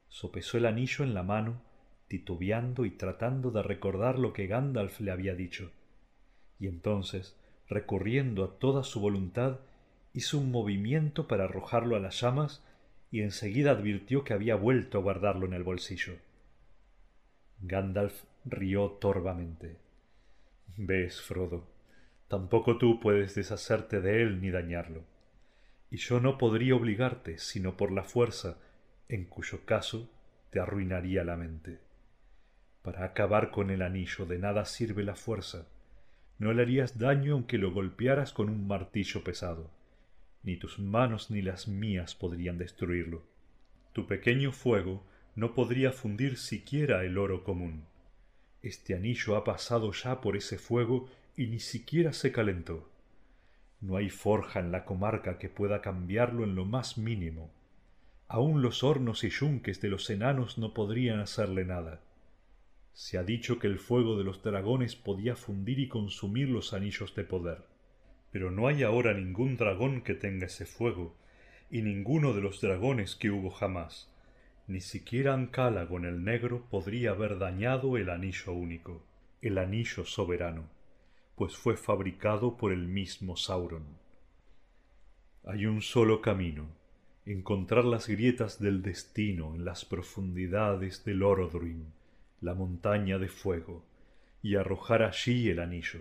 [0.08, 1.60] Sopesó el anillo en la mano,
[2.08, 5.72] titubeando y tratando de recordar lo que Gandalf le había dicho.
[6.58, 7.36] Y entonces,
[7.68, 9.60] recurriendo a toda su voluntad,
[10.12, 12.64] hizo un movimiento para arrojarlo a las llamas
[13.10, 16.14] y enseguida advirtió que había vuelto a guardarlo en el bolsillo.
[17.60, 19.76] Gandalf rió torvamente.
[20.76, 21.66] Ves, Frodo,
[22.28, 25.02] tampoco tú puedes deshacerte de él ni dañarlo.
[25.90, 28.58] Y yo no podría obligarte, sino por la fuerza,
[29.08, 30.10] en cuyo caso
[30.50, 31.78] te arruinaría la mente.
[32.84, 35.66] Para acabar con el anillo de nada sirve la fuerza.
[36.38, 39.70] No le harías daño aunque lo golpearas con un martillo pesado.
[40.42, 43.22] Ni tus manos ni las mías podrían destruirlo.
[43.94, 45.02] Tu pequeño fuego
[45.34, 47.86] no podría fundir siquiera el oro común.
[48.60, 51.08] Este anillo ha pasado ya por ese fuego
[51.38, 52.86] y ni siquiera se calentó.
[53.80, 57.50] No hay forja en la comarca que pueda cambiarlo en lo más mínimo.
[58.28, 62.02] Aun los hornos y yunques de los enanos no podrían hacerle nada.
[62.94, 67.12] Se ha dicho que el fuego de los dragones podía fundir y consumir los anillos
[67.16, 67.64] de poder.
[68.30, 71.16] Pero no hay ahora ningún dragón que tenga ese fuego,
[71.70, 74.08] y ninguno de los dragones que hubo jamás.
[74.68, 79.02] Ni siquiera Ancálago el negro podría haber dañado el anillo único,
[79.42, 80.68] el anillo soberano,
[81.34, 83.84] pues fue fabricado por el mismo Sauron.
[85.44, 86.68] Hay un solo camino,
[87.26, 91.92] encontrar las grietas del destino en las profundidades del Orodruin,
[92.44, 93.82] la montaña de fuego,
[94.42, 96.00] y arrojar allí el anillo.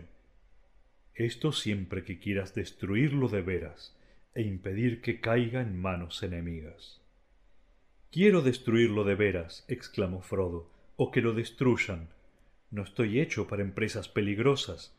[1.15, 3.95] Esto siempre que quieras destruirlo de veras
[4.35, 7.01] e impedir que caiga en manos enemigas.
[8.11, 12.09] Quiero destruirlo de veras, exclamó Frodo, o que lo destruyan.
[12.71, 14.93] No estoy hecho para empresas peligrosas.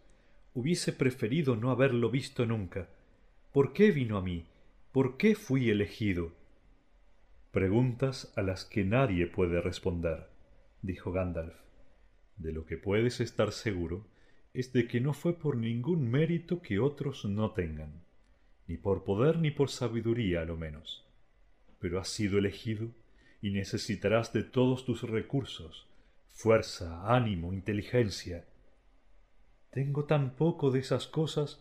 [0.55, 2.89] Hubiese preferido no haberlo visto nunca.
[3.53, 4.47] ¿Por qué vino a mí?
[4.93, 6.33] ¿Por qué fui elegido?
[7.51, 10.27] Preguntas a las que nadie puede responder,
[10.85, 11.55] dijo Gandalf.
[12.37, 14.07] De lo que puedes estar seguro
[14.53, 18.03] es de que no fue por ningún mérito que otros no tengan,
[18.67, 21.05] ni por poder ni por sabiduría a lo menos.
[21.81, 22.89] Pero has sido elegido
[23.41, 25.87] y necesitarás de todos tus recursos,
[26.33, 28.45] fuerza, ánimo, inteligencia.
[29.71, 31.61] Tengo tan poco de esas cosas.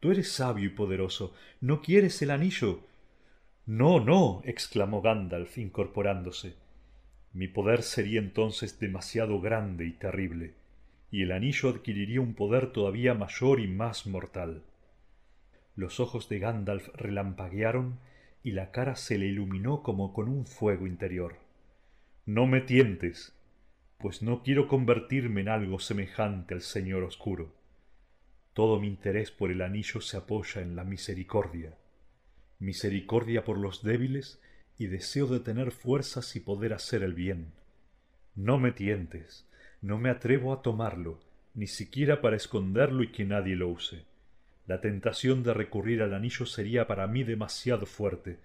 [0.00, 1.34] Tú eres sabio y poderoso.
[1.60, 2.80] ¿No quieres el anillo?
[3.66, 4.42] No, no.
[4.44, 6.63] exclamó Gandalf, incorporándose.
[7.34, 10.54] Mi poder sería entonces demasiado grande y terrible,
[11.10, 14.62] y el anillo adquiriría un poder todavía mayor y más mortal.
[15.74, 17.98] Los ojos de Gandalf relampaguearon
[18.44, 21.36] y la cara se le iluminó como con un fuego interior.
[22.24, 23.34] No me tientes,
[23.98, 27.52] pues no quiero convertirme en algo semejante al Señor Oscuro.
[28.52, 31.74] Todo mi interés por el anillo se apoya en la misericordia.
[32.60, 34.40] Misericordia por los débiles
[34.78, 37.52] y deseo de tener fuerzas y poder hacer el bien.
[38.34, 39.46] No me tientes,
[39.80, 41.20] no me atrevo a tomarlo,
[41.54, 44.04] ni siquiera para esconderlo y que nadie lo use.
[44.66, 48.38] La tentación de recurrir al anillo sería para mí demasiado fuerte.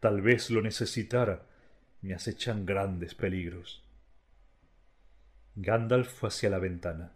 [0.00, 1.46] Tal vez lo necesitara.
[2.00, 3.84] Me acechan grandes peligros.
[5.54, 7.12] Gandalf fue hacia la ventana,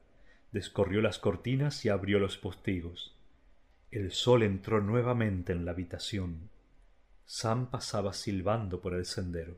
[0.52, 3.16] descorrió las cortinas y abrió los postigos.
[3.90, 6.50] El sol entró nuevamente en la habitación.
[7.26, 9.56] Sam pasaba silbando por el sendero.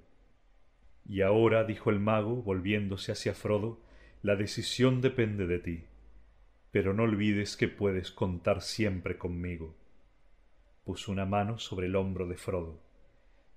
[1.09, 3.81] Y ahora, dijo el mago, volviéndose hacia Frodo,
[4.23, 5.85] la decisión depende de ti
[6.71, 9.75] pero no olvides que puedes contar siempre conmigo.
[10.85, 12.79] Puso una mano sobre el hombro de Frodo.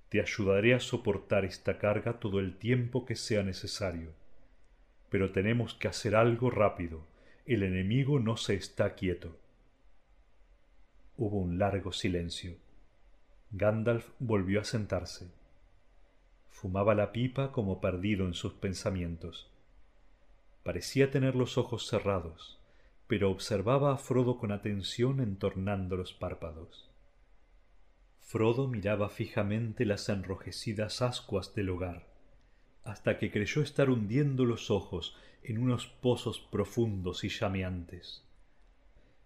[0.10, 4.14] Te ayudaré a soportar esta carga todo el tiempo que sea necesario.
[5.10, 7.06] Pero tenemos que hacer algo rápido.
[7.46, 9.38] El enemigo no se está quieto.
[11.18, 12.56] Hubo un largo silencio.
[13.54, 15.30] Gandalf volvió a sentarse.
[16.50, 19.50] Fumaba la pipa como perdido en sus pensamientos.
[20.64, 22.60] Parecía tener los ojos cerrados,
[23.08, 26.90] pero observaba a Frodo con atención entornando los párpados.
[28.22, 32.08] Frodo miraba fijamente las enrojecidas ascuas del hogar,
[32.86, 38.24] hasta que creyó estar hundiendo los ojos en unos pozos profundos y llameantes.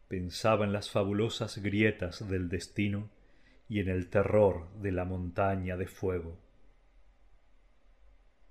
[0.08, 3.10] Pensaba en las fabulosas grietas del destino
[3.68, 6.38] y en el terror de la montaña de fuego.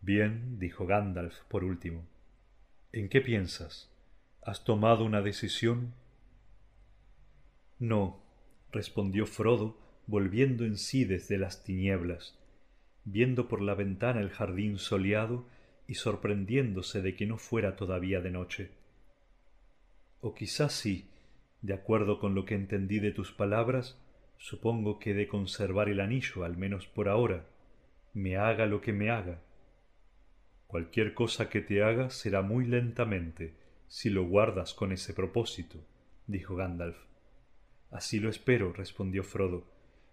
[0.00, 2.04] Bien, dijo Gandalf por último.
[2.92, 3.90] ¿En qué piensas?
[4.42, 5.94] ¿Has tomado una decisión?
[7.78, 8.22] No,
[8.70, 12.38] respondió Frodo, volviendo en sí desde las tinieblas,
[13.04, 15.46] viendo por la ventana el jardín soleado
[15.86, 18.70] y sorprendiéndose de que no fuera todavía de noche.
[20.20, 21.08] O quizás sí,
[21.62, 23.98] de acuerdo con lo que entendí de tus palabras,
[24.38, 27.46] Supongo que he de conservar el anillo, al menos por ahora,
[28.12, 29.40] me haga lo que me haga.
[30.66, 33.54] Cualquier cosa que te haga será muy lentamente,
[33.88, 35.78] si lo guardas con ese propósito,
[36.26, 36.96] dijo Gandalf.
[37.90, 39.66] Así lo espero, respondió Frodo,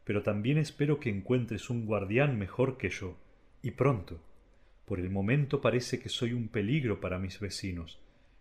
[0.03, 3.18] pero también espero que encuentres un guardián mejor que yo,
[3.61, 4.22] y pronto.
[4.85, 7.99] Por el momento parece que soy un peligro para mis vecinos.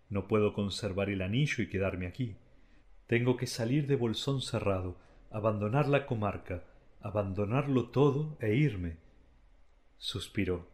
[0.08, 2.36] No puedo conservar el anillo y quedarme aquí.
[3.06, 4.96] Tengo que salir de Bolsón cerrado,
[5.30, 6.64] abandonar la comarca,
[7.00, 8.96] abandonarlo todo e irme.
[9.96, 10.66] Suspiró.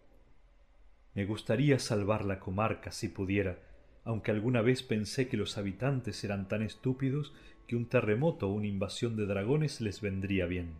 [1.15, 3.59] Me gustaría salvar la comarca si pudiera,
[4.05, 7.35] aunque alguna vez pensé que los habitantes eran tan estúpidos
[7.67, 10.75] que un terremoto o una invasión de dragones les vendría bien.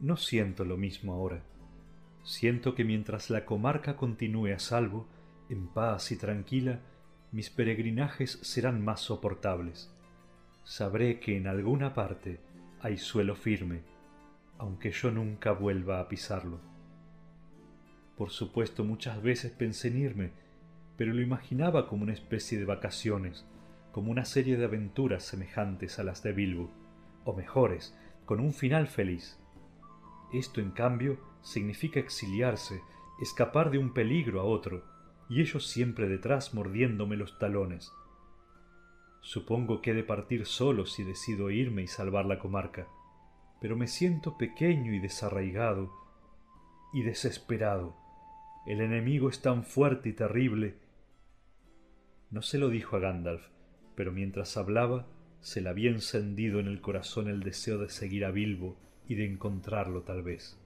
[0.00, 1.42] No siento lo mismo ahora.
[2.24, 5.06] Siento que mientras la comarca continúe a salvo,
[5.48, 6.80] en paz y tranquila,
[7.32, 9.94] mis peregrinajes serán más soportables.
[10.64, 12.40] Sabré que en alguna parte
[12.82, 13.82] hay suelo firme,
[14.58, 16.60] aunque yo nunca vuelva a pisarlo.
[18.16, 20.32] Por supuesto muchas veces pensé en irme,
[20.96, 23.46] pero lo imaginaba como una especie de vacaciones,
[23.92, 26.70] como una serie de aventuras semejantes a las de Bilbo,
[27.24, 29.38] o mejores, con un final feliz.
[30.32, 32.80] Esto, en cambio, significa exiliarse,
[33.20, 34.84] escapar de un peligro a otro,
[35.28, 37.92] y ellos siempre detrás mordiéndome los talones,
[39.20, 42.88] Supongo que he de partir solo si decido irme y salvar la comarca,
[43.60, 45.92] pero me siento pequeño y desarraigado
[46.92, 47.96] y desesperado.
[48.66, 50.78] El enemigo es tan fuerte y terrible.
[52.30, 53.48] No se lo dijo a Gandalf,
[53.94, 55.06] pero mientras hablaba
[55.40, 58.76] se le había encendido en el corazón el deseo de seguir a Bilbo
[59.08, 60.58] y de encontrarlo tal vez.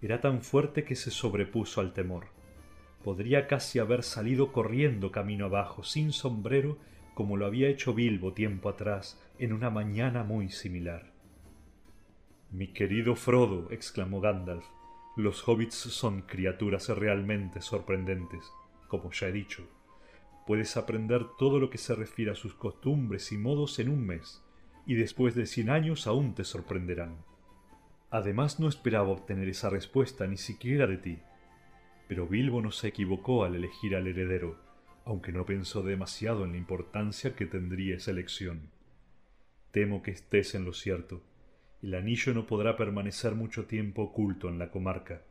[0.00, 2.26] Era tan fuerte que se sobrepuso al temor.
[3.04, 6.78] Podría casi haber salido corriendo camino abajo, sin sombrero
[7.18, 11.10] como lo había hecho Bilbo tiempo atrás en una mañana muy similar.
[12.52, 14.64] Mi querido Frodo, exclamó Gandalf,
[15.16, 18.44] los hobbits son criaturas realmente sorprendentes,
[18.86, 19.68] como ya he dicho.
[20.46, 24.40] Puedes aprender todo lo que se refiere a sus costumbres y modos en un mes,
[24.86, 27.16] y después de cien años aún te sorprenderán.
[28.10, 31.18] Además no esperaba obtener esa respuesta ni siquiera de ti.
[32.06, 34.67] Pero Bilbo no se equivocó al elegir al heredero,
[35.08, 38.68] aunque no pensó demasiado en la importancia que tendría esa elección.
[39.70, 41.22] Temo que estés en lo cierto.
[41.82, 45.22] El anillo no podrá permanecer mucho tiempo oculto en la comarca,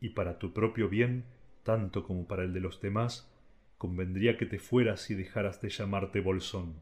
[0.00, 1.24] y para tu propio bien,
[1.64, 3.28] tanto como para el de los demás,
[3.76, 6.76] convendría que te fueras y dejaras de llamarte Bolsón.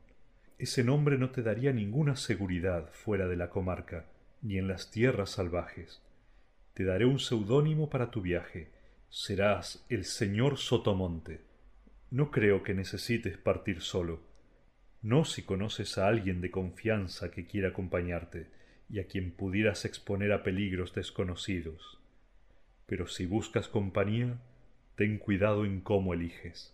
[0.58, 4.04] Ese nombre no te daría ninguna seguridad fuera de la comarca,
[4.42, 6.02] ni en las tierras salvajes.
[6.74, 8.68] Te daré un seudónimo para tu viaje.
[9.08, 11.45] Serás el señor Sotomonte.
[12.10, 14.20] No creo que necesites partir solo.
[15.02, 18.46] No si conoces a alguien de confianza que quiera acompañarte
[18.88, 21.98] y a quien pudieras exponer a peligros desconocidos.
[22.86, 24.38] Pero si buscas compañía,
[24.94, 26.72] ten cuidado en cómo eliges.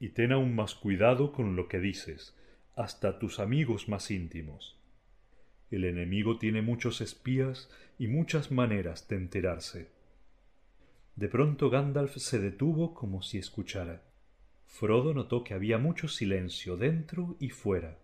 [0.00, 2.34] Y ten aún más cuidado con lo que dices,
[2.74, 4.76] hasta tus amigos más íntimos.
[5.70, 9.88] El enemigo tiene muchos espías y muchas maneras de enterarse.
[11.16, 14.02] De pronto Gandalf se detuvo como si escuchara.
[14.78, 17.96] Frodo notó que había mucho silencio dentro y fuera.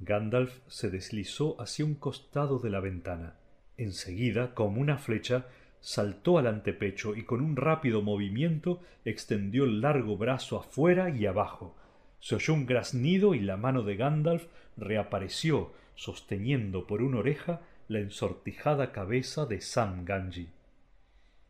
[0.00, 3.34] Gandalf se deslizó hacia un costado de la ventana.
[3.76, 5.46] Enseguida, como una flecha,
[5.80, 11.76] saltó al antepecho y con un rápido movimiento extendió el largo brazo afuera y abajo.
[12.18, 14.46] Se oyó un graznido y la mano de Gandalf
[14.78, 20.48] reapareció, sosteniendo por una oreja la ensortijada cabeza de Sam Ganji.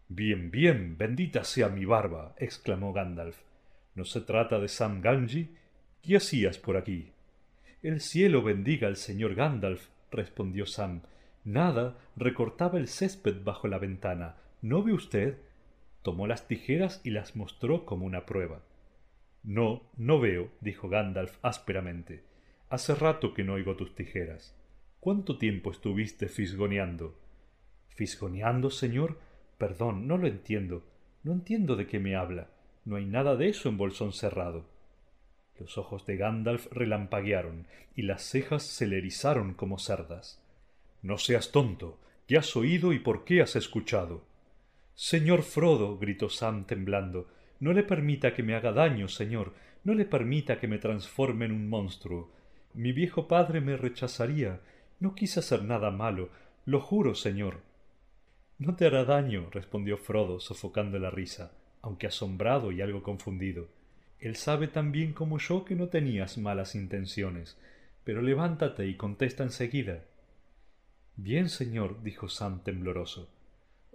[0.09, 3.37] Bien, bien, bendita sea mi barba, exclamó Gandalf.
[3.95, 5.51] ¿No se trata de Sam Gamgee?
[6.03, 7.13] ¿Qué hacías por aquí?
[7.83, 11.03] El cielo bendiga al señor Gandalf, respondió Sam.
[11.45, 14.37] Nada, recortaba el césped bajo la ventana.
[14.63, 15.39] ¿No ve usted?
[16.03, 18.63] Tomó las tijeras y las mostró como una prueba.
[19.43, 22.25] No, no veo, dijo Gandalf ásperamente.
[22.71, 24.57] Hace rato que no oigo tus tijeras.
[24.99, 27.15] ¿Cuánto tiempo estuviste fisgoneando?
[27.91, 29.21] ¿Fisgoneando, señor?
[29.59, 30.83] Perdón, no lo entiendo.
[31.23, 32.49] No entiendo de qué me habla.
[32.85, 34.65] No hay nada de eso en Bolsón Cerrado.
[35.59, 40.43] Los ojos de Gandalf relampaguearon y las cejas se le erizaron como cerdas.
[41.03, 41.99] No seas tonto.
[42.27, 44.25] ¿Qué has oído y por qué has escuchado?
[44.95, 47.29] Señor Frodo, gritó Sam temblando,
[47.61, 49.53] no le permita que me haga daño, señor,
[49.85, 52.31] no le permita que me transforme en un monstruo.
[52.73, 54.61] Mi viejo padre me rechazaría.
[55.01, 56.31] No quise hacer nada malo,
[56.65, 57.61] lo juro, señor.
[58.59, 61.53] No te hará daño, respondió Frodo, sofocando la risa,
[61.85, 63.69] aunque asombrado y algo confundido.
[64.19, 67.59] Él sabe tan bien como yo que no tenías malas intenciones.
[68.05, 70.03] Pero levántate y contesta enseguida.
[71.17, 73.29] Bien, señor, dijo Sam tembloroso.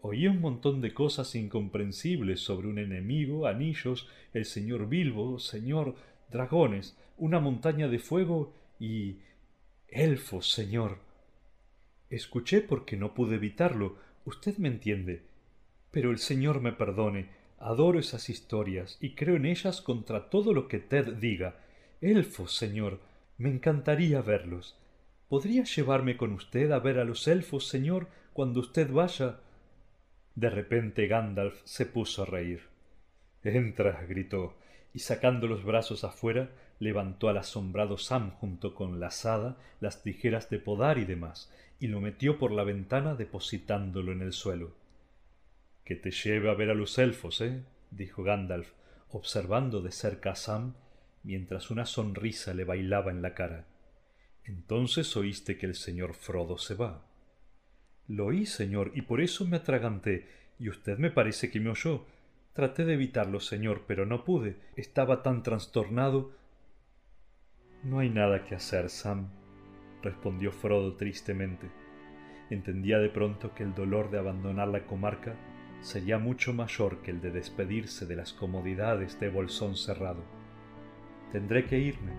[0.01, 5.95] Oí un montón de cosas incomprensibles sobre un enemigo, anillos, el señor Bilbo, señor,
[6.29, 9.17] dragones, una montaña de fuego y.
[9.87, 10.99] elfos, señor.
[12.11, 15.23] Escuché porque no pude evitarlo, usted me entiende.
[15.89, 20.67] Pero el señor me perdone, adoro esas historias y creo en ellas contra todo lo
[20.67, 21.55] que Ted diga.
[22.01, 22.99] Elfos, señor,
[23.37, 24.77] me encantaría verlos.
[25.27, 29.39] ¿Podría llevarme con usted a ver a los elfos, señor, cuando usted vaya?
[30.35, 32.63] De repente Gandalf se puso a reír.
[33.43, 34.55] Entra, gritó,
[34.93, 36.49] y sacando los brazos afuera,
[36.79, 41.87] levantó al asombrado Sam junto con la azada, las tijeras de podar y demás, y
[41.87, 44.71] lo metió por la ventana depositándolo en el suelo.
[45.89, 48.73] Que te lleve a ver a los elfos, eh, dijo Gandalf,
[49.09, 50.75] observando de cerca a Sam,
[51.23, 53.65] mientras una sonrisa le bailaba en la cara.
[54.43, 57.07] Entonces oíste que el señor Frodo se va.
[58.07, 60.27] Lo oí, señor, y por eso me atraganté,
[60.59, 62.05] y usted me parece que me oyó.
[62.53, 64.57] Traté de evitarlo, señor, pero no pude.
[64.75, 66.35] Estaba tan trastornado.
[67.83, 69.31] No hay nada que hacer, Sam,
[70.03, 71.67] respondió Frodo tristemente.
[72.51, 75.35] Entendía de pronto que el dolor de abandonar la comarca
[75.81, 80.23] sería mucho mayor que el de despedirse de las comodidades de Bolsón cerrado.
[81.31, 82.13] Tendré que irme,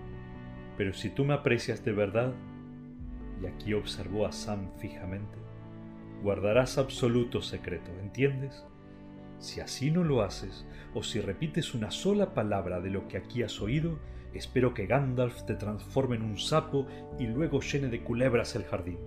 [0.76, 2.32] pero si tú me aprecias de verdad,
[3.42, 5.38] y aquí observó a Sam fijamente,
[6.22, 8.64] guardarás absoluto secreto, ¿entiendes?
[9.38, 13.42] Si así no lo haces, o si repites una sola palabra de lo que aquí
[13.42, 13.98] has oído,
[14.34, 16.86] espero que Gandalf te transforme en un sapo
[17.18, 18.98] y luego llene de culebras el jardín.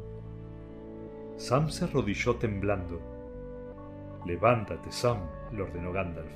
[1.38, 3.13] Sam se arrodilló temblando.
[4.26, 5.20] Levántate, Sam,
[5.52, 6.32] le ordenó Gandalf.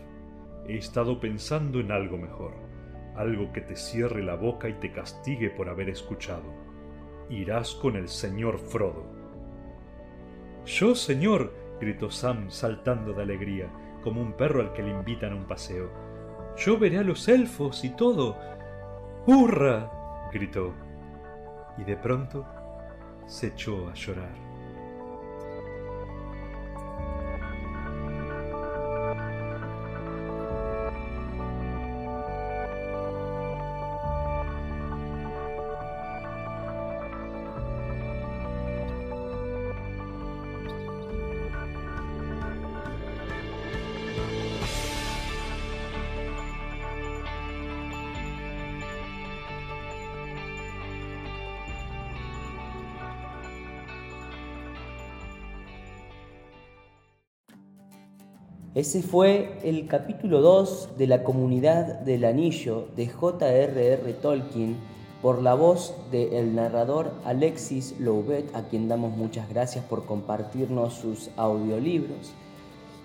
[0.67, 2.67] He estado pensando en algo mejor
[3.17, 6.53] algo que te cierre la boca y te castigue por haber escuchado.
[7.29, 9.05] Irás con el señor Frodo.
[10.65, 13.69] Yo, señor, gritó Sam saltando de alegría,
[14.03, 15.89] como un perro al que le invitan a un paseo.
[16.57, 18.37] Yo veré a los elfos y todo.
[19.25, 20.29] ¡Hurra!
[20.31, 20.73] gritó.
[21.77, 22.45] Y de pronto
[23.25, 24.46] se echó a llorar.
[58.77, 64.13] Ese fue el capítulo 2 de la comunidad del anillo de J.R.R.
[64.21, 64.77] Tolkien
[65.19, 71.31] por la voz del narrador Alexis Louvet, a quien damos muchas gracias por compartirnos sus
[71.37, 72.33] audiolibros.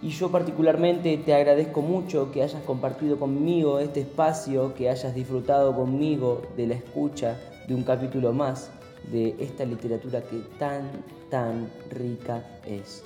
[0.03, 5.75] Y yo particularmente te agradezco mucho que hayas compartido conmigo este espacio, que hayas disfrutado
[5.75, 8.71] conmigo de la escucha de un capítulo más
[9.11, 10.91] de esta literatura que tan,
[11.31, 13.03] tan rica es.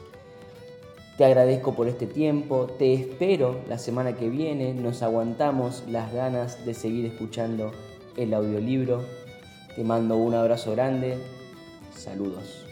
[1.16, 6.66] Te agradezco por este tiempo, te espero la semana que viene, nos aguantamos las ganas
[6.66, 7.72] de seguir escuchando
[8.18, 9.02] el audiolibro.
[9.74, 11.16] Te mando un abrazo grande,
[11.96, 12.65] saludos.